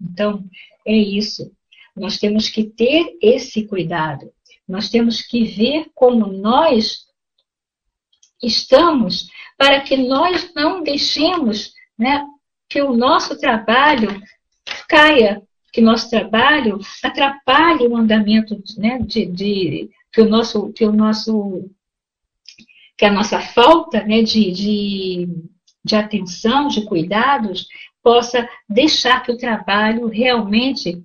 [0.00, 0.44] Então,
[0.86, 1.52] é isso.
[1.94, 4.30] Nós temos que ter esse cuidado.
[4.68, 7.06] Nós temos que ver como nós
[8.42, 12.24] estamos para que nós não deixemos né,
[12.68, 14.22] que o nosso trabalho
[14.88, 20.92] caia, que nosso trabalho atrapalhe o andamento né, de, de que o nosso que o
[20.92, 21.70] nosso
[22.96, 25.28] que a nossa falta né, de, de,
[25.84, 27.66] de atenção, de cuidados,
[28.06, 31.04] possa deixar que o trabalho realmente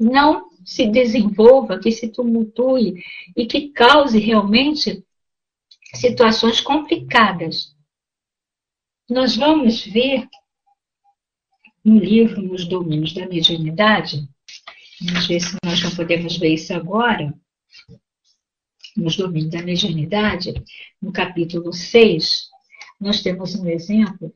[0.00, 3.04] não se desenvolva, que se tumultue
[3.36, 5.04] e que cause realmente
[5.94, 7.76] situações complicadas.
[9.06, 10.26] Nós vamos ver
[11.84, 14.26] no livro Nos Domínios da Mediunidade,
[14.98, 17.34] vamos ver se nós não podemos ver isso agora,
[18.96, 20.54] nos Domínios da Mediunidade,
[21.02, 22.48] no capítulo 6,
[22.98, 24.32] nós temos um exemplo.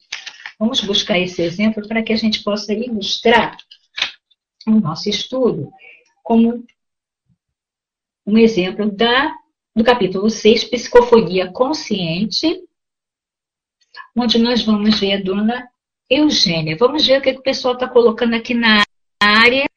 [0.58, 3.56] Vamos buscar esse exemplo para que a gente possa ilustrar
[4.66, 5.70] o nosso estudo
[6.22, 6.64] como
[8.26, 9.32] um exemplo da,
[9.74, 12.62] do capítulo 6, Psicofonia Consciente,
[14.16, 15.68] onde nós vamos ver a dona
[16.10, 16.76] Eugênia.
[16.76, 18.82] Vamos ver o que, que o pessoal está colocando aqui na
[19.20, 19.68] área.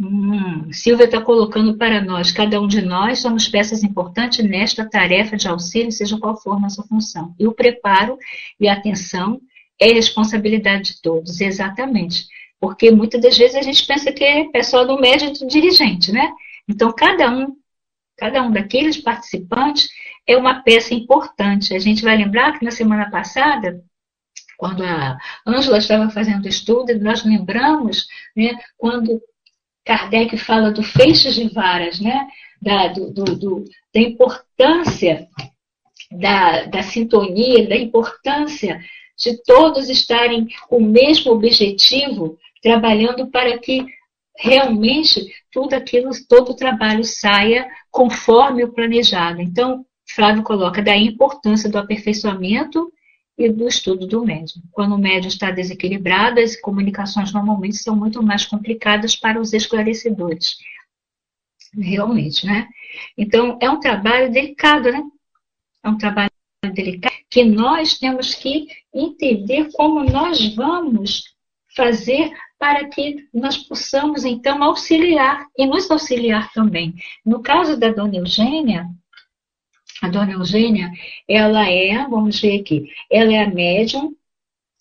[0.00, 5.36] Hum, Silvia está colocando para nós, cada um de nós somos peças importantes nesta tarefa
[5.36, 7.34] de auxílio, seja qual for a nossa função.
[7.36, 8.16] E o preparo
[8.60, 9.40] e a atenção
[9.80, 12.26] é responsabilidade de todos, exatamente.
[12.60, 16.32] Porque muitas das vezes a gente pensa que é pessoal do médio do dirigente, né?
[16.68, 17.56] Então, cada um,
[18.16, 19.88] cada um daqueles participantes
[20.26, 21.74] é uma peça importante.
[21.74, 23.82] A gente vai lembrar que na semana passada,
[24.56, 28.06] quando a Ângela estava fazendo o estudo, nós lembramos,
[28.36, 29.20] né, quando
[29.88, 32.28] Kardec fala do feixe de varas, né,
[32.60, 35.26] da, do, do, do, da importância
[36.12, 38.78] da, da sintonia, da importância
[39.16, 43.86] de todos estarem com o mesmo objetivo trabalhando para que
[44.36, 49.40] realmente tudo aquilo, todo o trabalho saia conforme o planejado.
[49.40, 52.92] Então, Flávio coloca daí a importância do aperfeiçoamento
[53.38, 54.60] e do estudo do médium.
[54.72, 60.56] Quando o médium está desequilibrado, as comunicações normalmente são muito mais complicadas para os esclarecedores.
[61.72, 62.66] Realmente, né?
[63.16, 65.02] Então, é um trabalho delicado, né?
[65.84, 66.30] É um trabalho
[66.74, 71.24] delicado que nós temos que entender como nós vamos
[71.76, 76.94] fazer para que nós possamos, então, auxiliar e nos auxiliar também.
[77.24, 78.88] No caso da dona Eugênia,
[80.02, 80.90] a dona Eugênia,
[81.28, 84.14] ela é, vamos ver aqui, ela é a médium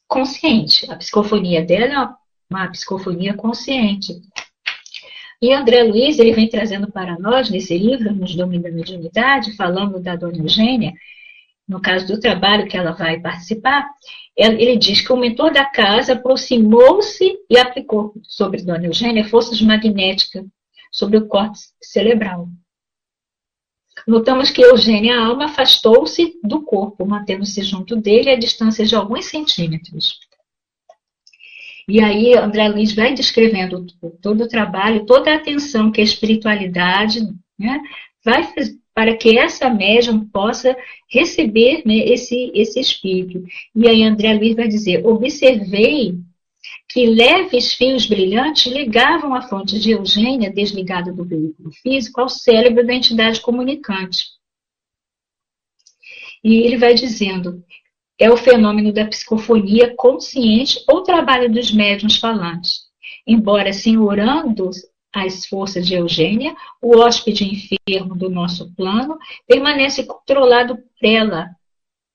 [0.08, 0.90] consciente.
[0.92, 4.22] A psicofonia dela é uma, psicofonia consciente.
[5.42, 10.00] E André Luiz, ele vem trazendo para nós, nesse livro, Nos Domínios da Mediunidade, falando
[10.00, 10.94] da dona Eugênia,
[11.68, 13.88] no caso do trabalho que ela vai participar,
[14.36, 20.46] ele diz que o mentor da casa aproximou-se e aplicou sobre Dona Eugênia forças magnéticas
[20.92, 22.48] sobre o córtex cerebral.
[24.08, 30.18] Notamos que Eugênia, alma, afastou-se do corpo, mantendo-se junto dele a distância de alguns centímetros.
[31.90, 33.86] E aí André Luiz vai descrevendo
[34.22, 37.20] todo o trabalho, toda a atenção que a espiritualidade
[37.60, 37.82] né,
[38.24, 38.48] vai
[38.94, 40.76] para que essa médium possa
[41.10, 43.44] receber né, esse, esse espírito.
[43.76, 46.18] E aí André Luiz vai dizer, observei
[46.90, 52.86] que leves fios brilhantes ligavam a fonte de Eugênia, desligada do veículo físico, ao cérebro
[52.86, 54.26] da entidade comunicante.
[56.44, 57.64] E ele vai dizendo,
[58.20, 62.88] é o fenômeno da psicofonia consciente ou trabalho dos médiuns falantes.
[63.26, 64.70] Embora senhorando
[65.14, 71.50] às forças de Eugênia, o hóspede enfermo do nosso plano permanece controlado por ela,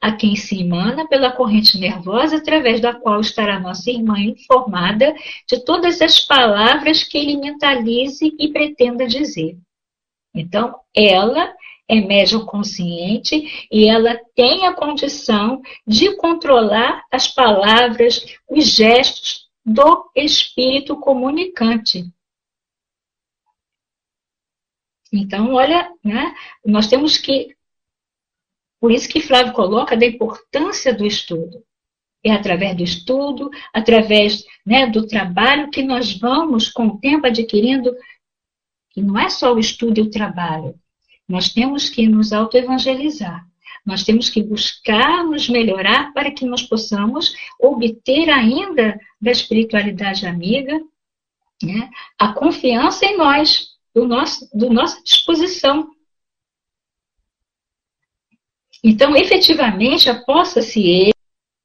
[0.02, 5.14] a quem se emana pela corrente nervosa através da qual estará nossa irmã informada
[5.48, 9.56] de todas as palavras que ele mentalize e pretenda dizer.
[10.34, 11.54] Então, ela
[11.88, 20.10] é médium consciente e ela tem a condição de controlar as palavras, os gestos do
[20.16, 22.04] espírito comunicante.
[25.12, 26.34] Então, olha, né,
[26.64, 27.54] nós temos que.
[28.82, 31.62] Por isso que Flávio coloca da importância do estudo.
[32.24, 37.94] É através do estudo, através né, do trabalho que nós vamos, com o tempo, adquirindo.
[38.96, 40.74] E não é só o estudo e o trabalho.
[41.28, 43.46] Nós temos que nos autoevangelizar.
[43.86, 50.76] Nós temos que buscar nos melhorar para que nós possamos obter ainda da espiritualidade amiga
[51.62, 55.88] né, a confiança em nós, do nosso, do nossa disposição.
[58.84, 61.12] Então, efetivamente, aposta-se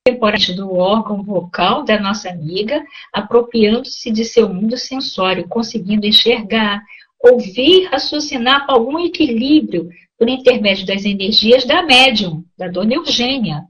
[0.05, 6.82] temporariamente do órgão vocal da nossa amiga, apropriando-se de seu mundo sensório, conseguindo enxergar,
[7.20, 13.63] ouvir, raciocinar com algum equilíbrio por intermédio das energias da médium, da dona Eugênia.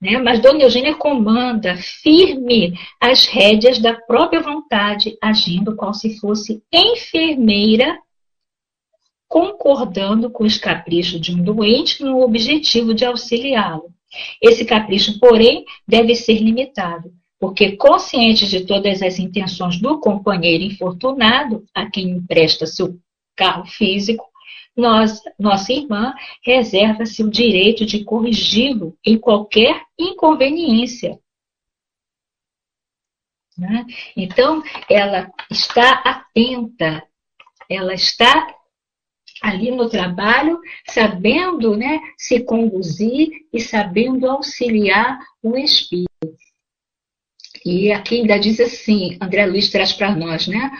[0.00, 0.18] Né?
[0.18, 7.98] Mas Dona Eugênia comanda firme as rédeas da própria vontade, agindo como se fosse enfermeira,
[9.34, 13.92] concordando com os caprichos de um doente no objetivo de auxiliá-lo.
[14.40, 21.64] Esse capricho, porém, deve ser limitado, porque consciente de todas as intenções do companheiro infortunado,
[21.74, 22.96] a quem empresta seu
[23.34, 24.24] carro físico,
[24.76, 31.18] nós, nossa irmã reserva-se o direito de corrigi-lo em qualquer inconveniência.
[33.58, 33.84] Né?
[34.16, 37.02] Então, ela está atenta,
[37.68, 38.54] ela está
[39.42, 46.08] ali no trabalho, sabendo né, se conduzir e sabendo auxiliar o espírito.
[47.64, 50.70] E aqui ainda diz assim, André Luiz traz para nós, né?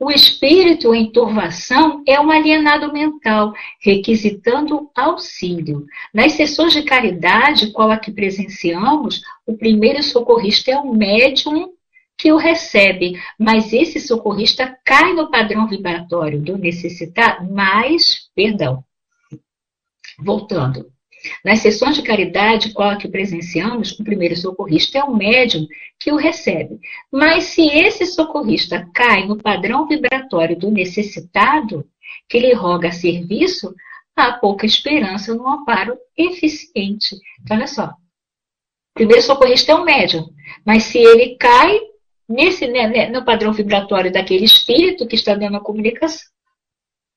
[0.00, 5.86] O espírito em turvação é um alienado mental, requisitando auxílio.
[6.12, 11.71] Nas sessões de caridade, qual a que presenciamos, o primeiro socorrista é o médium
[12.22, 18.84] que o recebe, mas esse socorrista cai no padrão vibratório do necessitado, mas, perdão,
[20.20, 20.88] voltando,
[21.44, 25.66] nas sessões de caridade, qual a que presenciamos, o primeiro socorrista é o médium
[25.98, 26.78] que o recebe.
[27.10, 31.84] Mas se esse socorrista cai no padrão vibratório do necessitado,
[32.28, 33.74] que lhe roga serviço,
[34.14, 37.16] há pouca esperança no amparo eficiente.
[37.42, 37.92] Então, olha só.
[38.94, 40.32] Primeiro socorrista é o médium,
[40.64, 41.91] mas se ele cai
[42.32, 46.32] nesse, né, né no padrão vibratório daquele espírito que está dando a comunicação,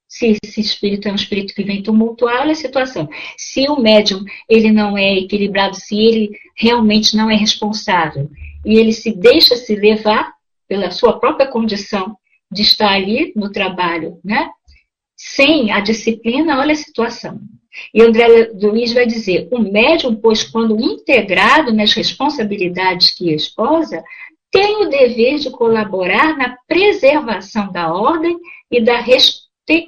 [0.08, 3.10] se esse espírito é um espírito que vem tumultuar a situação.
[3.38, 8.30] Se o médium ele não é equilibrado, se ele realmente não é responsável
[8.64, 10.34] e ele se deixa se levar
[10.68, 12.16] pela sua própria condição
[12.52, 14.50] de estar ali no trabalho, né?
[15.16, 17.40] Sem a disciplina, olha a situação.
[17.94, 24.04] E André Luiz vai dizer: o médium, pois, quando integrado nas responsabilidades que esposa,
[24.56, 28.40] tem o dever de colaborar na preservação da ordem
[28.72, 29.02] e da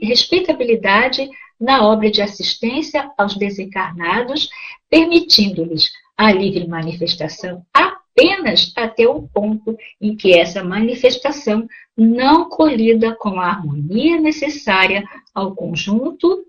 [0.01, 4.49] respeitabilidade na obra de assistência aos desencarnados,
[4.89, 11.65] permitindo-lhes a livre manifestação apenas até o ponto em que essa manifestação
[11.95, 16.45] não colida com a harmonia necessária ao conjunto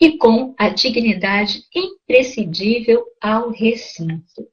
[0.00, 4.46] e com a dignidade imprescindível ao recinto.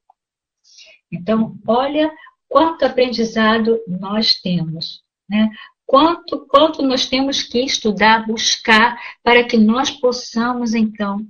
[1.11, 2.11] Então, olha
[2.51, 5.01] quanto aprendizado nós temos.
[5.29, 5.49] Né?
[5.91, 11.27] quanto, quanto nós temos que estudar, buscar, para que nós possamos, então,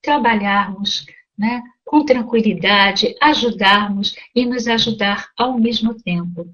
[0.00, 1.04] trabalharmos
[1.36, 6.48] né, com tranquilidade, ajudarmos e nos ajudar ao mesmo tempo.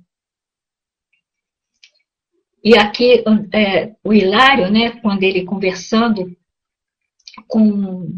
[2.65, 6.35] E aqui é, o Hilário, né, quando ele conversando
[7.47, 8.09] com,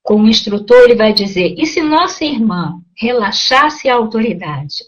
[0.00, 4.84] com o instrutor, ele vai dizer: e se nossa irmã relaxasse a autoridade?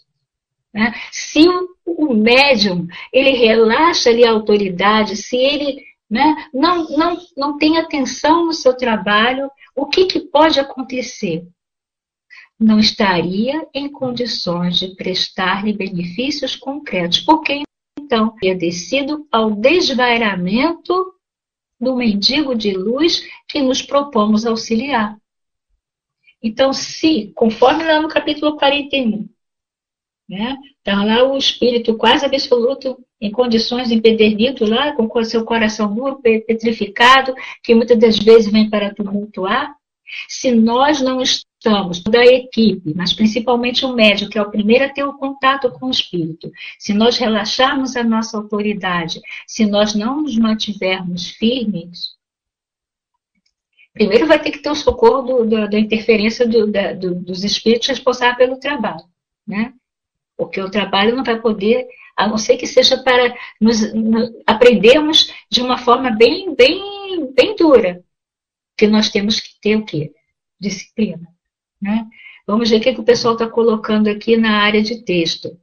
[0.73, 0.95] Né?
[1.11, 7.57] Se o, o médium ele relaxa ali a autoridade, se ele né, não, não, não
[7.57, 11.47] tem atenção no seu trabalho, o que, que pode acontecer?
[12.61, 17.63] Não estaria em condições de prestar-lhe benefícios concretos, porque
[17.99, 21.15] então teria descido ao desvairamento
[21.81, 25.17] do mendigo de luz que nos propomos auxiliar.
[26.43, 29.29] Então, se, conforme lá no capítulo 41,
[30.29, 30.57] Né?
[30.81, 36.21] Então, lá o espírito quase absoluto, em condições empedernido, lá com o seu coração duro,
[36.21, 39.77] petrificado, que muitas das vezes vem para tumultuar.
[40.29, 44.85] Se nós não estamos, toda a equipe, mas principalmente o médico, que é o primeiro
[44.85, 49.95] a ter o contato com o espírito, se nós relaxarmos a nossa autoridade, se nós
[49.95, 52.12] não nos mantivermos firmes,
[53.93, 57.89] primeiro vai ter que ter o socorro do, do, da interferência do, da, dos espíritos
[57.89, 59.05] responsáveis pelo trabalho,
[59.47, 59.73] né?
[60.37, 61.87] Porque o trabalho não vai poder,
[62.17, 67.55] a não ser que seja para nos, nos aprendermos de uma forma bem, bem, bem
[67.55, 68.03] dura,
[68.77, 70.13] que nós temos que ter o quê?
[70.59, 71.29] Disciplina.
[71.81, 72.07] Né?
[72.47, 75.59] Vamos ver o que, que o pessoal está colocando aqui na área de texto.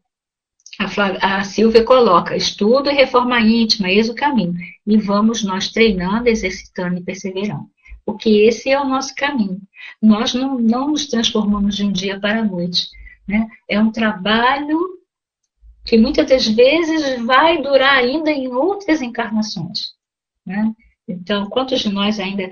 [0.79, 4.55] A, Flávia, a Silvia coloca, estudo e reforma íntima, eis o caminho.
[4.87, 7.69] E vamos nós treinando, exercitando e perseverando.
[8.09, 9.61] Porque esse é o nosso caminho.
[10.01, 12.87] Nós não, não nos transformamos de um dia para a noite.
[13.27, 13.47] Né?
[13.67, 14.79] É um trabalho
[15.85, 19.91] que muitas das vezes vai durar ainda em outras encarnações.
[20.43, 20.73] Né?
[21.07, 22.49] Então, quantos de nós ainda,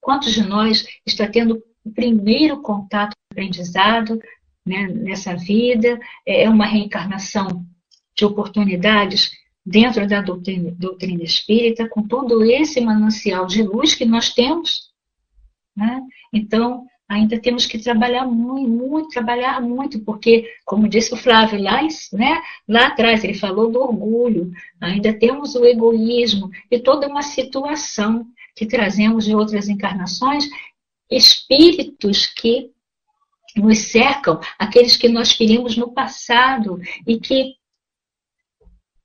[0.00, 4.18] quantos de nós está tendo o primeiro contato aprendizado
[4.64, 6.00] né, nessa vida?
[6.24, 7.62] É uma reencarnação
[8.16, 9.32] de oportunidades
[9.68, 14.88] dentro da doutrina, doutrina espírita, com todo esse manancial de luz que nós temos.
[15.76, 16.00] Né?
[16.32, 21.82] Então, ainda temos que trabalhar muito, muito, trabalhar muito, porque, como disse o Flávio lá,
[22.12, 24.50] né, lá atrás, ele falou do orgulho,
[24.80, 30.48] ainda temos o egoísmo e toda uma situação que trazemos de outras encarnações,
[31.10, 32.70] espíritos que
[33.54, 37.57] nos cercam, aqueles que nós ferimos no passado e que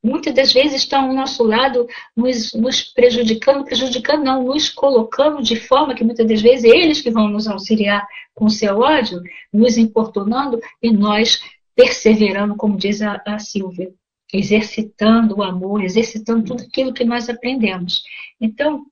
[0.04, 5.56] muitas das vezes estão ao nosso lado nos, nos, prejudicando, prejudicando não, nos colocando de
[5.56, 10.60] forma que muitas das vezes eles que vão nos auxiliar com seu ódio, nos importunando
[10.82, 11.42] e nós
[11.76, 13.92] perseverando, como diz a, a Silvia,
[14.32, 18.04] exercitando o amor, exercitando tudo aquilo que nós aprendemos.
[18.42, 18.86] Então,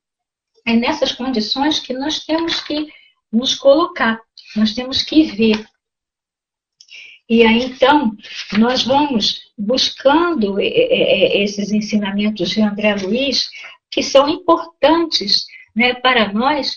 [0.65, 2.87] é nessas condições que nós temos que
[3.31, 4.21] nos colocar,
[4.55, 5.65] nós temos que ver
[7.31, 8.11] e aí, então,
[8.59, 13.47] nós vamos buscando é, é, é, esses ensinamentos de André Luiz,
[13.89, 16.75] que são importantes né, para nós,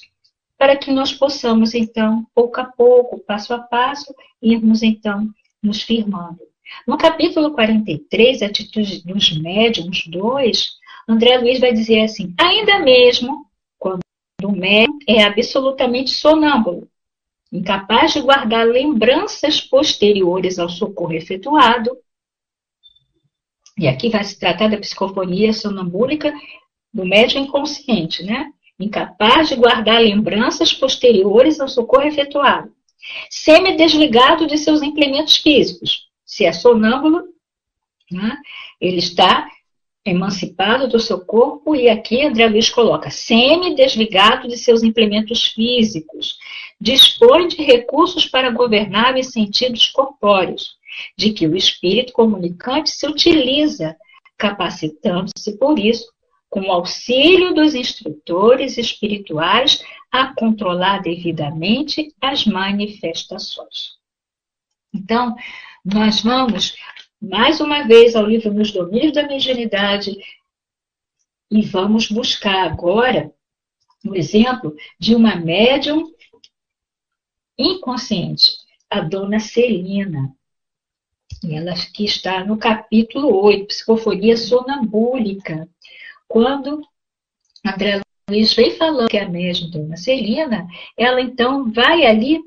[0.57, 5.29] para que nós possamos, então, pouco a pouco, passo a passo, irmos, então,
[5.61, 6.39] nos firmando.
[6.87, 10.71] No capítulo 43, Atitude dos Médiuns 2,
[11.09, 13.45] André Luiz vai dizer assim: ainda mesmo
[13.77, 14.03] quando
[14.45, 16.89] o médium é absolutamente sonâmbulo,
[17.55, 21.97] incapaz de guardar lembranças posteriores ao socorro efetuado.
[23.79, 26.35] E aqui vai se tratar da psicofonia sonambúlica
[26.93, 28.53] do médium inconsciente, né?
[28.79, 32.73] Incapaz de guardar lembranças posteriores ao socorro efetuado.
[33.31, 36.09] Semi-desligado de seus implementos físicos.
[36.27, 37.23] Se é sonâmbulo,
[38.11, 38.37] né?
[38.81, 39.49] ele está
[40.05, 46.37] emancipado do seu corpo, e aqui André Luiz coloca semi-desligado de seus implementos físicos,
[46.79, 50.77] dispõe de recursos para governar os sentidos corpóreos,
[51.17, 53.97] de que o espírito comunicante se utiliza,
[54.37, 56.13] capacitando-se por isso,
[56.51, 59.83] com o auxílio dos instrutores espirituais,
[60.13, 63.95] a controlar devidamente as manifestações.
[64.95, 65.35] Então,
[65.85, 66.77] nós vamos
[67.21, 70.17] mais uma vez ao livro Nos Domínios da Mediunidade
[71.51, 73.33] e vamos buscar agora
[74.05, 76.13] o exemplo de uma médium
[77.59, 78.53] inconsciente,
[78.91, 80.35] a dona Celina.
[81.49, 85.69] Ela que está no capítulo 8, Psicofonia Sonambúlica.
[86.29, 86.83] Quando
[87.65, 92.43] André Luiz vem falando que é a médium dona Celina, ela então vai ali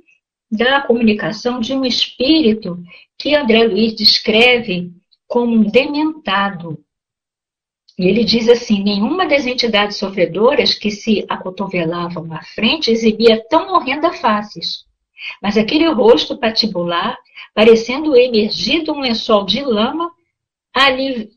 [0.49, 2.81] da comunicação de um espírito
[3.17, 4.91] que André Luiz descreve
[5.27, 6.83] como um dementado.
[7.97, 13.73] E ele diz assim: nenhuma das entidades sofredoras que se acotovelavam à frente exibia tão
[13.73, 14.85] horrenda faces.
[15.41, 17.17] Mas aquele rosto patibular,
[17.53, 20.11] parecendo emergido um lençol de lama,
[20.73, 21.31] ali,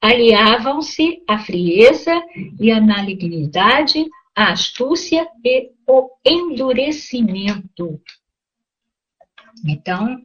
[0.00, 2.14] aliavam-se a frieza
[2.58, 8.00] e a malignidade, a astúcia e o endurecimento.
[9.66, 10.18] Então,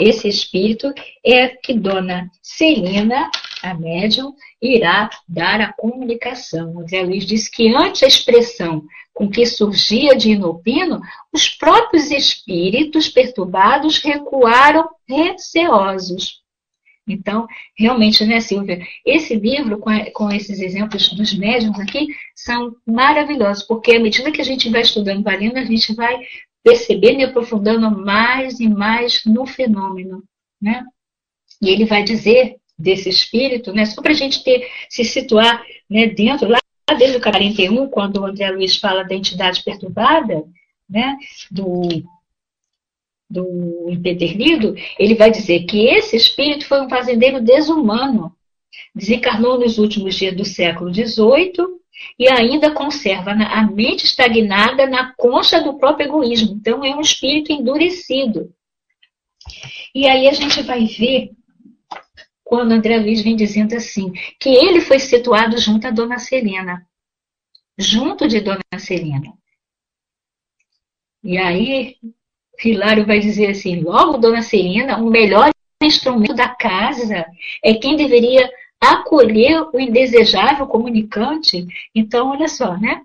[0.00, 0.92] esse espírito
[1.24, 3.30] é que Dona Celina,
[3.62, 6.76] a médium, irá dar a comunicação.
[6.76, 8.82] O Zé Luiz diz que antes a expressão
[9.12, 11.00] com que surgia de Inopino,
[11.32, 16.40] os próprios espíritos perturbados recuaram receosos.
[17.06, 17.46] Então,
[17.76, 18.80] realmente, né, Silvia?
[19.04, 24.40] Esse livro, com, com esses exemplos dos médiums aqui, são maravilhosos, porque à medida que
[24.40, 26.18] a gente vai estudando Valendo, a gente vai
[26.62, 30.22] percebendo e aprofundando mais e mais no fenômeno,
[30.60, 30.84] né?
[31.62, 36.06] E ele vai dizer desse espírito, né, só para a gente ter, se situar né,
[36.06, 36.58] dentro, lá
[36.98, 40.44] desde o 41, quando o André Luiz fala da entidade perturbada,
[40.88, 41.16] né,
[41.50, 42.02] do,
[43.28, 48.34] do empedernido, ele vai dizer que esse espírito foi um fazendeiro desumano,
[48.94, 51.79] desencarnou nos últimos dias do século XVIII
[52.18, 56.54] e ainda conserva a mente estagnada na concha do próprio egoísmo.
[56.54, 58.52] Então, é um espírito endurecido.
[59.94, 61.30] E aí a gente vai ver
[62.44, 66.84] quando André Luiz vem dizendo assim, que ele foi situado junto a Dona Celina.
[67.78, 69.32] Junto de Dona Celina.
[71.22, 71.96] E aí,
[72.62, 75.50] Hilário vai dizer assim, logo, Dona Celina, o melhor
[75.82, 77.24] instrumento da casa
[77.64, 78.50] é quem deveria
[78.80, 81.66] acolher o indesejável comunicante.
[81.94, 83.02] Então, olha só, né?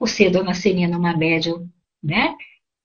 [0.00, 1.68] O ser Dona Celina uma médium,
[2.02, 2.34] né?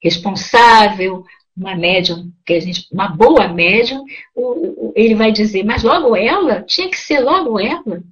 [0.03, 1.24] Responsável,
[1.56, 4.03] uma médium, que a gente, uma boa médium,
[4.36, 8.03] o, o, ele vai dizer, mas logo ela, tinha que ser logo ela.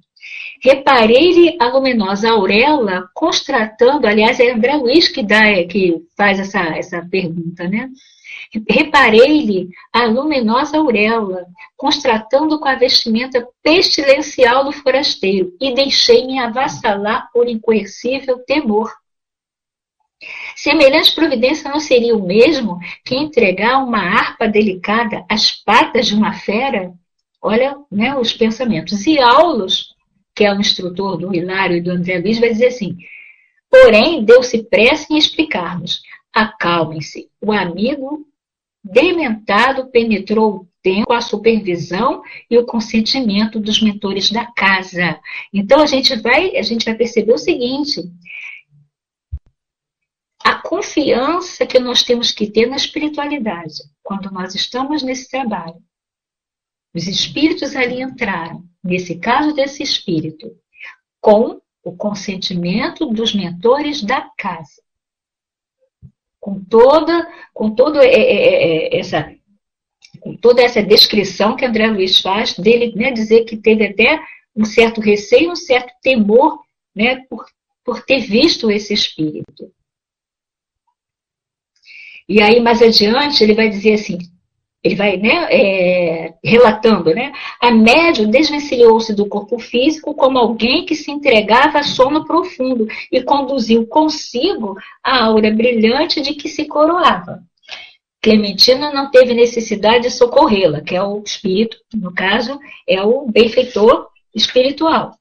[0.62, 7.06] Reparei-lhe a luminosa auréola, constatando, aliás, é André Luiz que, dá, que faz essa, essa
[7.10, 7.90] pergunta, né?
[8.68, 11.46] Reparei-lhe a luminosa auréola,
[11.76, 18.92] constatando com a vestimenta pestilencial do forasteiro, e deixei-me avassalar por incoercível temor.
[20.56, 26.32] Semelhante providência não seria o mesmo que entregar uma harpa delicada às patas de uma
[26.32, 26.92] fera?
[27.42, 29.06] Olha né, os pensamentos.
[29.06, 29.94] E Aulos,
[30.34, 32.96] que é o instrutor do Hilário e do André Luiz, vai dizer assim:
[33.68, 36.02] porém, deu-se pressa em explicar-nos.
[36.32, 37.28] Acalmem-se.
[37.40, 38.26] O amigo
[38.84, 45.18] dementado penetrou o tempo a supervisão e o consentimento dos mentores da casa.
[45.52, 48.02] Então a gente vai, a gente vai perceber o seguinte:
[50.44, 55.82] a confiança que nós temos que ter na espiritualidade, quando nós estamos nesse trabalho.
[56.94, 60.54] Os espíritos ali entraram, nesse caso desse espírito,
[61.20, 64.83] com o consentimento dos mentores da casa.
[66.44, 69.34] Com toda, com toda essa
[70.20, 74.20] com toda essa descrição que André Luiz faz dele, né, dizer que teve até
[74.54, 76.60] um certo receio, um certo temor,
[76.94, 77.46] né, por,
[77.82, 79.72] por ter visto esse espírito.
[82.28, 84.18] E aí, mais adiante, ele vai dizer assim,
[84.84, 87.32] ele vai né, é, relatando, né?
[87.58, 93.22] A médium desvencilhou-se do corpo físico como alguém que se entregava a sono profundo e
[93.22, 97.42] conduziu consigo a aura brilhante de que se coroava.
[98.20, 104.08] Clementina não teve necessidade de socorrê-la, que é o espírito, no caso, é o benfeitor
[104.34, 105.14] espiritual.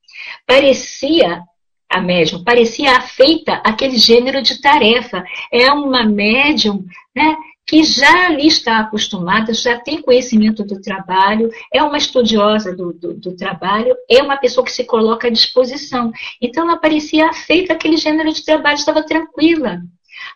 [0.45, 1.41] Parecia
[1.89, 5.23] a médium, parecia afeita àquele gênero de tarefa.
[5.51, 6.83] É uma médium
[7.15, 7.35] né,
[7.65, 13.13] que já ali está acostumada, já tem conhecimento do trabalho, é uma estudiosa do, do,
[13.13, 16.11] do, trabalho, é uma pessoa que se coloca à disposição.
[16.41, 19.81] Então, ela parecia afeita àquele gênero de trabalho, estava tranquila.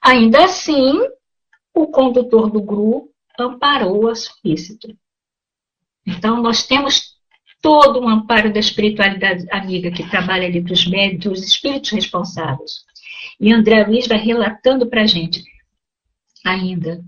[0.01, 0.93] Ainda assim,
[1.73, 4.87] o condutor do grupo amparou a solícito.
[6.05, 7.17] Então, nós temos
[7.61, 12.85] todo um amparo da espiritualidade amiga que trabalha ali para os médicos, os espíritos responsáveis.
[13.39, 15.43] E André Luiz vai relatando para a gente
[16.45, 17.03] ainda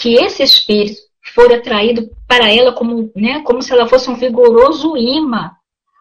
[0.00, 0.98] que esse espírito
[1.34, 5.52] for atraído para ela como, né, como se ela fosse um vigoroso imã.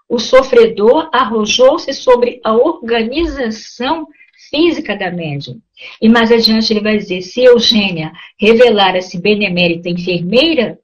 [0.07, 4.07] O sofredor arrojou-se sobre a organização
[4.49, 5.61] física da médium.
[6.01, 10.79] E mais adiante ele vai dizer: se Eugênia revelara-se benemérita enfermeira,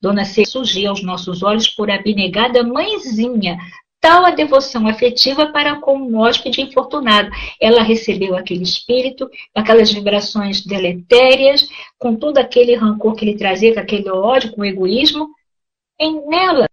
[0.00, 3.58] Dona C surgia aos nossos olhos por abnegada mãezinha,
[4.00, 7.30] tal a devoção afetiva para com um hóspede infortunado.
[7.60, 13.80] Ela recebeu aquele espírito, aquelas vibrações deletérias, com todo aquele rancor que ele trazia, com
[13.80, 15.28] aquele ódio, com o egoísmo,
[15.98, 16.66] em nela.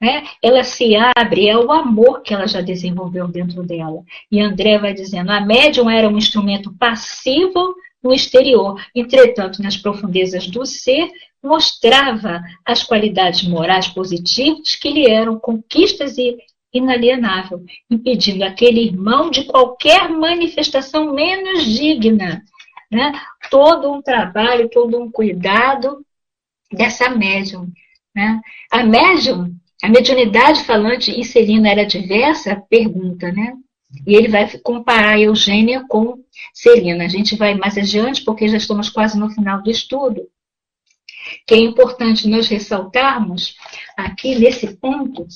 [0.00, 0.24] Né?
[0.42, 4.02] Ela se abre, é o amor que ela já desenvolveu dentro dela.
[4.30, 10.46] E André vai dizendo: a médium era um instrumento passivo no exterior, entretanto, nas profundezas
[10.46, 11.10] do ser,
[11.42, 16.36] mostrava as qualidades morais positivas que lhe eram conquistas e
[16.72, 22.42] inalienável, impedindo aquele irmão de qualquer manifestação menos digna.
[22.90, 23.12] Né?
[23.50, 26.04] Todo um trabalho, todo um cuidado
[26.72, 27.68] dessa médium.
[28.14, 28.40] Né?
[28.70, 32.62] A médium, a mediunidade falante e Celina era diversa?
[32.68, 33.54] Pergunta, né?
[34.06, 36.22] E ele vai comparar Eugênia com
[36.54, 37.04] Celina.
[37.04, 40.28] A gente vai mais adiante, porque já estamos quase no final do estudo
[41.46, 43.54] que é importante nós ressaltarmos
[43.96, 45.26] aqui nesse ponto,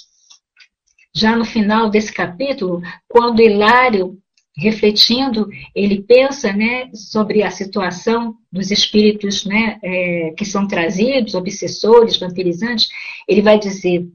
[1.15, 4.19] já no final desse capítulo, quando Hilário
[4.57, 12.17] refletindo, ele pensa né, sobre a situação dos espíritos né, é, que são trazidos, obsessores,
[12.17, 12.89] vampirizantes,
[13.29, 14.07] ele vai dizer: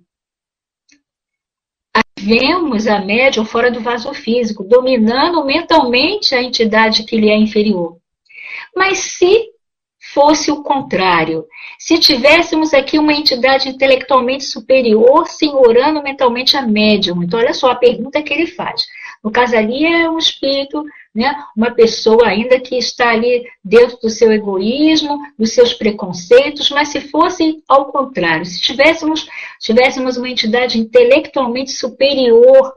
[2.17, 7.97] vemos a médium fora do vaso físico, dominando mentalmente a entidade que lhe é inferior.
[8.75, 9.49] Mas se
[10.19, 11.45] fosse o contrário,
[11.77, 17.75] se tivéssemos aqui uma entidade intelectualmente superior senhorando mentalmente a médium, então olha só a
[17.75, 18.85] pergunta que ele faz.
[19.23, 20.83] No caso ali é um espírito,
[21.15, 26.89] né, uma pessoa ainda que está ali dentro do seu egoísmo, dos seus preconceitos, mas
[26.89, 29.25] se fosse ao contrário, se tivéssemos,
[29.61, 32.73] tivéssemos uma entidade intelectualmente superior,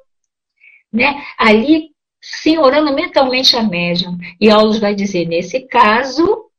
[0.93, 1.91] né, ali
[2.21, 6.52] senhorando mentalmente a médium, e Aulus vai dizer, nesse caso,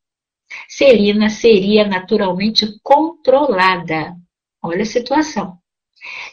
[0.76, 4.16] Celina seria naturalmente controlada.
[4.64, 5.58] Olha a situação.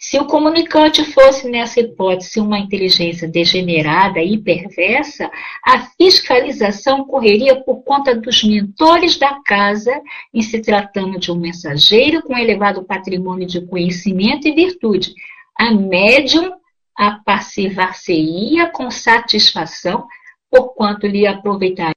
[0.01, 5.30] Se o comunicante fosse, nessa hipótese, uma inteligência degenerada e perversa,
[5.64, 9.93] a fiscalização correria por conta dos mentores da casa,
[10.32, 15.12] em se tratando de um mensageiro com elevado patrimônio de conhecimento e virtude.
[15.57, 16.51] A médium
[16.97, 20.09] apassivar-se-ia com satisfação,
[20.51, 21.95] porquanto lhe aproveitaria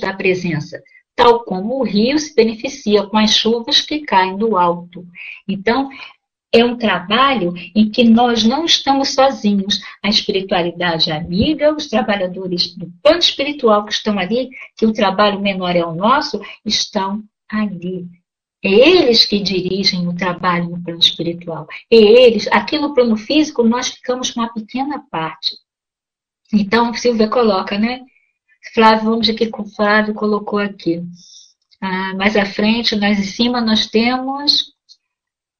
[0.00, 0.80] da presença,
[1.18, 5.04] tal como o rio se beneficia com as chuvas que caem do alto.
[5.48, 5.90] Então,
[6.54, 9.80] é um trabalho em que nós não estamos sozinhos.
[10.00, 15.74] A espiritualidade amiga, os trabalhadores do plano espiritual que estão ali, que o trabalho menor
[15.74, 18.06] é o nosso, estão ali.
[18.62, 21.66] É eles que dirigem o trabalho no plano espiritual.
[21.90, 22.46] É eles.
[22.52, 25.56] Aqui no plano físico, nós ficamos com uma pequena parte.
[26.52, 28.04] Então, Silvia coloca, né?
[28.74, 31.02] Flávio, vamos ver o que o Flávio colocou aqui.
[31.80, 34.72] Ah, mais à frente, nós em cima, nós temos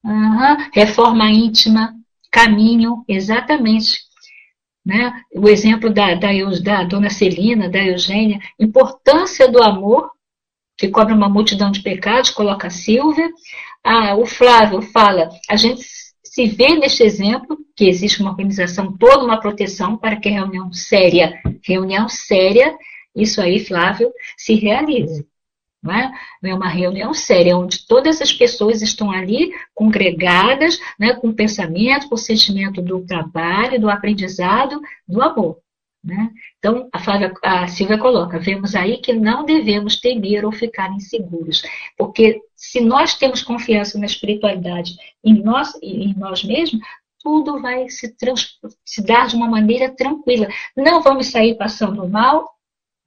[0.04, 0.56] Uhum.
[0.72, 1.94] Reforma íntima,
[2.30, 4.00] caminho, exatamente.
[4.84, 5.12] Né?
[5.34, 6.28] O exemplo da, da,
[6.62, 10.10] da dona Celina, da Eugênia, importância do amor,
[10.76, 13.28] que cobra uma multidão de pecados, coloca a Silvia.
[13.84, 15.82] Ah, o Flávio fala, a gente
[16.24, 20.72] se vê neste exemplo, que existe uma organização, toda uma proteção para que a reunião
[20.72, 22.74] séria, reunião séria,
[23.22, 25.26] isso aí, Flávio, se realize.
[25.82, 26.12] Não é?
[26.42, 32.16] é uma reunião séria, onde todas as pessoas estão ali congregadas, né, com pensamento, com
[32.16, 35.58] sentimento do trabalho, do aprendizado, do amor.
[36.02, 36.30] Né?
[36.58, 41.62] Então, a, Flávia, a Silvia coloca: vemos aí que não devemos temer ou ficar inseguros,
[41.96, 46.80] porque se nós temos confiança na espiritualidade em nós, em nós mesmos,
[47.20, 50.48] tudo vai se, trans, se dar de uma maneira tranquila.
[50.76, 52.48] Não vamos sair passando mal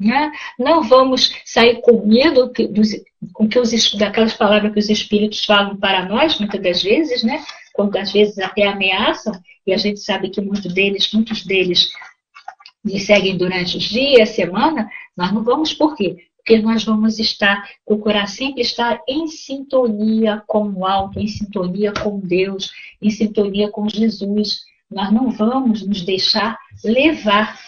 [0.01, 0.31] né?
[0.57, 2.89] Não vamos sair com medo que, dos,
[3.33, 7.43] com que os, daquelas palavras que os espíritos falam para nós, muitas das vezes, né?
[7.73, 9.33] quando às vezes até ameaçam,
[9.65, 11.91] e a gente sabe que muitos deles, muitos deles
[12.83, 16.17] nos seguem durante os dias, semana, nós não vamos por quê?
[16.37, 22.19] Porque nós vamos estar, procurar sempre estar em sintonia com o alto, em sintonia com
[22.19, 24.61] Deus, em sintonia com Jesus.
[24.89, 27.59] Nós não vamos nos deixar levar.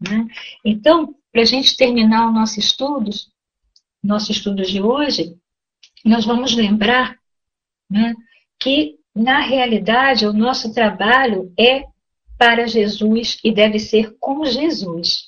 [0.00, 0.26] Né?
[0.64, 3.28] Então, para a gente terminar o nosso estudos,
[4.02, 5.36] nosso estudo de hoje,
[6.02, 7.14] nós vamos lembrar
[7.90, 8.14] né,
[8.58, 11.84] que, na realidade, o nosso trabalho é
[12.38, 15.24] para Jesus e deve ser com Jesus.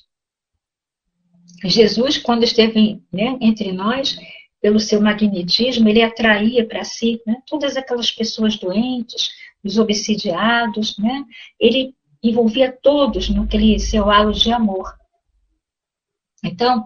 [1.63, 4.17] Jesus, quando esteve né, entre nós,
[4.59, 9.29] pelo seu magnetismo, ele atraía para si né, todas aquelas pessoas doentes,
[9.63, 11.23] os obsidiados, né,
[11.59, 11.93] ele
[12.23, 14.97] envolvia todos naquele seu halo de amor.
[16.43, 16.85] Então,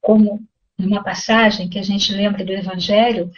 [0.00, 0.46] como
[0.78, 3.30] numa passagem que a gente lembra do Evangelho,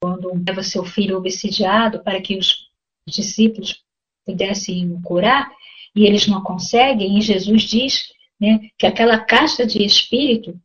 [0.00, 2.70] quando leva seu filho obsidiado para que os
[3.06, 3.84] discípulos
[4.24, 5.50] pudessem curar,
[5.94, 10.58] e eles não conseguem, e Jesus diz né, que aquela caixa de espírito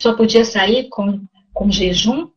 [0.00, 2.30] só podia sair com, com jejum,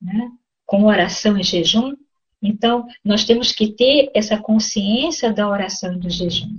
[0.00, 0.30] né,
[0.64, 1.94] com oração e jejum.
[2.42, 6.58] Então, nós temos que ter essa consciência da oração e do jejum.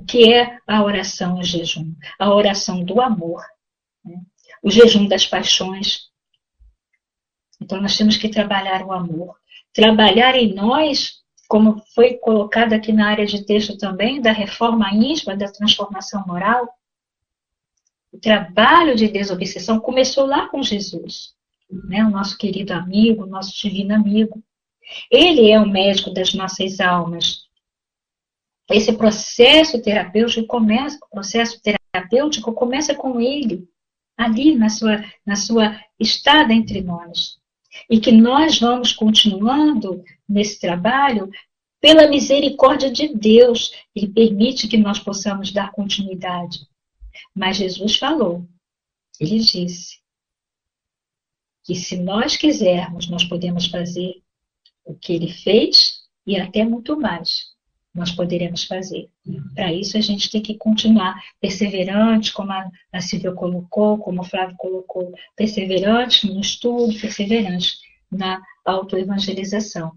[0.00, 1.94] O que é a oração e o jejum?
[2.18, 3.44] A oração do amor,
[4.02, 4.18] né?
[4.62, 6.08] o jejum das paixões.
[7.60, 9.36] Então, nós temos que trabalhar o amor.
[9.74, 15.36] Trabalhar em nós, como foi colocado aqui na área de texto também, da reforma íntima,
[15.36, 16.66] da transformação moral.
[18.10, 21.34] O trabalho de desobsessão começou lá com Jesus,
[21.70, 22.02] né?
[22.02, 24.42] o nosso querido amigo, o nosso divino amigo.
[25.10, 27.49] Ele é o médico das nossas almas,
[28.70, 33.68] esse processo terapêutico começa, o processo terapêutico começa com ele,
[34.16, 37.38] ali na sua, na sua estada entre nós.
[37.88, 41.30] E que nós vamos continuando nesse trabalho
[41.80, 46.60] pela misericórdia de Deus, Ele permite que nós possamos dar continuidade.
[47.34, 48.46] Mas Jesus falou,
[49.18, 49.98] Ele disse,
[51.64, 54.22] que se nós quisermos, nós podemos fazer
[54.84, 57.50] o que Ele fez e até muito mais
[57.94, 59.08] nós poderemos fazer.
[59.54, 64.24] Para isso, a gente tem que continuar perseverante, como a, a Silvia colocou, como o
[64.24, 67.78] Flávio colocou, perseverante no estudo, perseverante
[68.10, 69.92] na autoevangelização.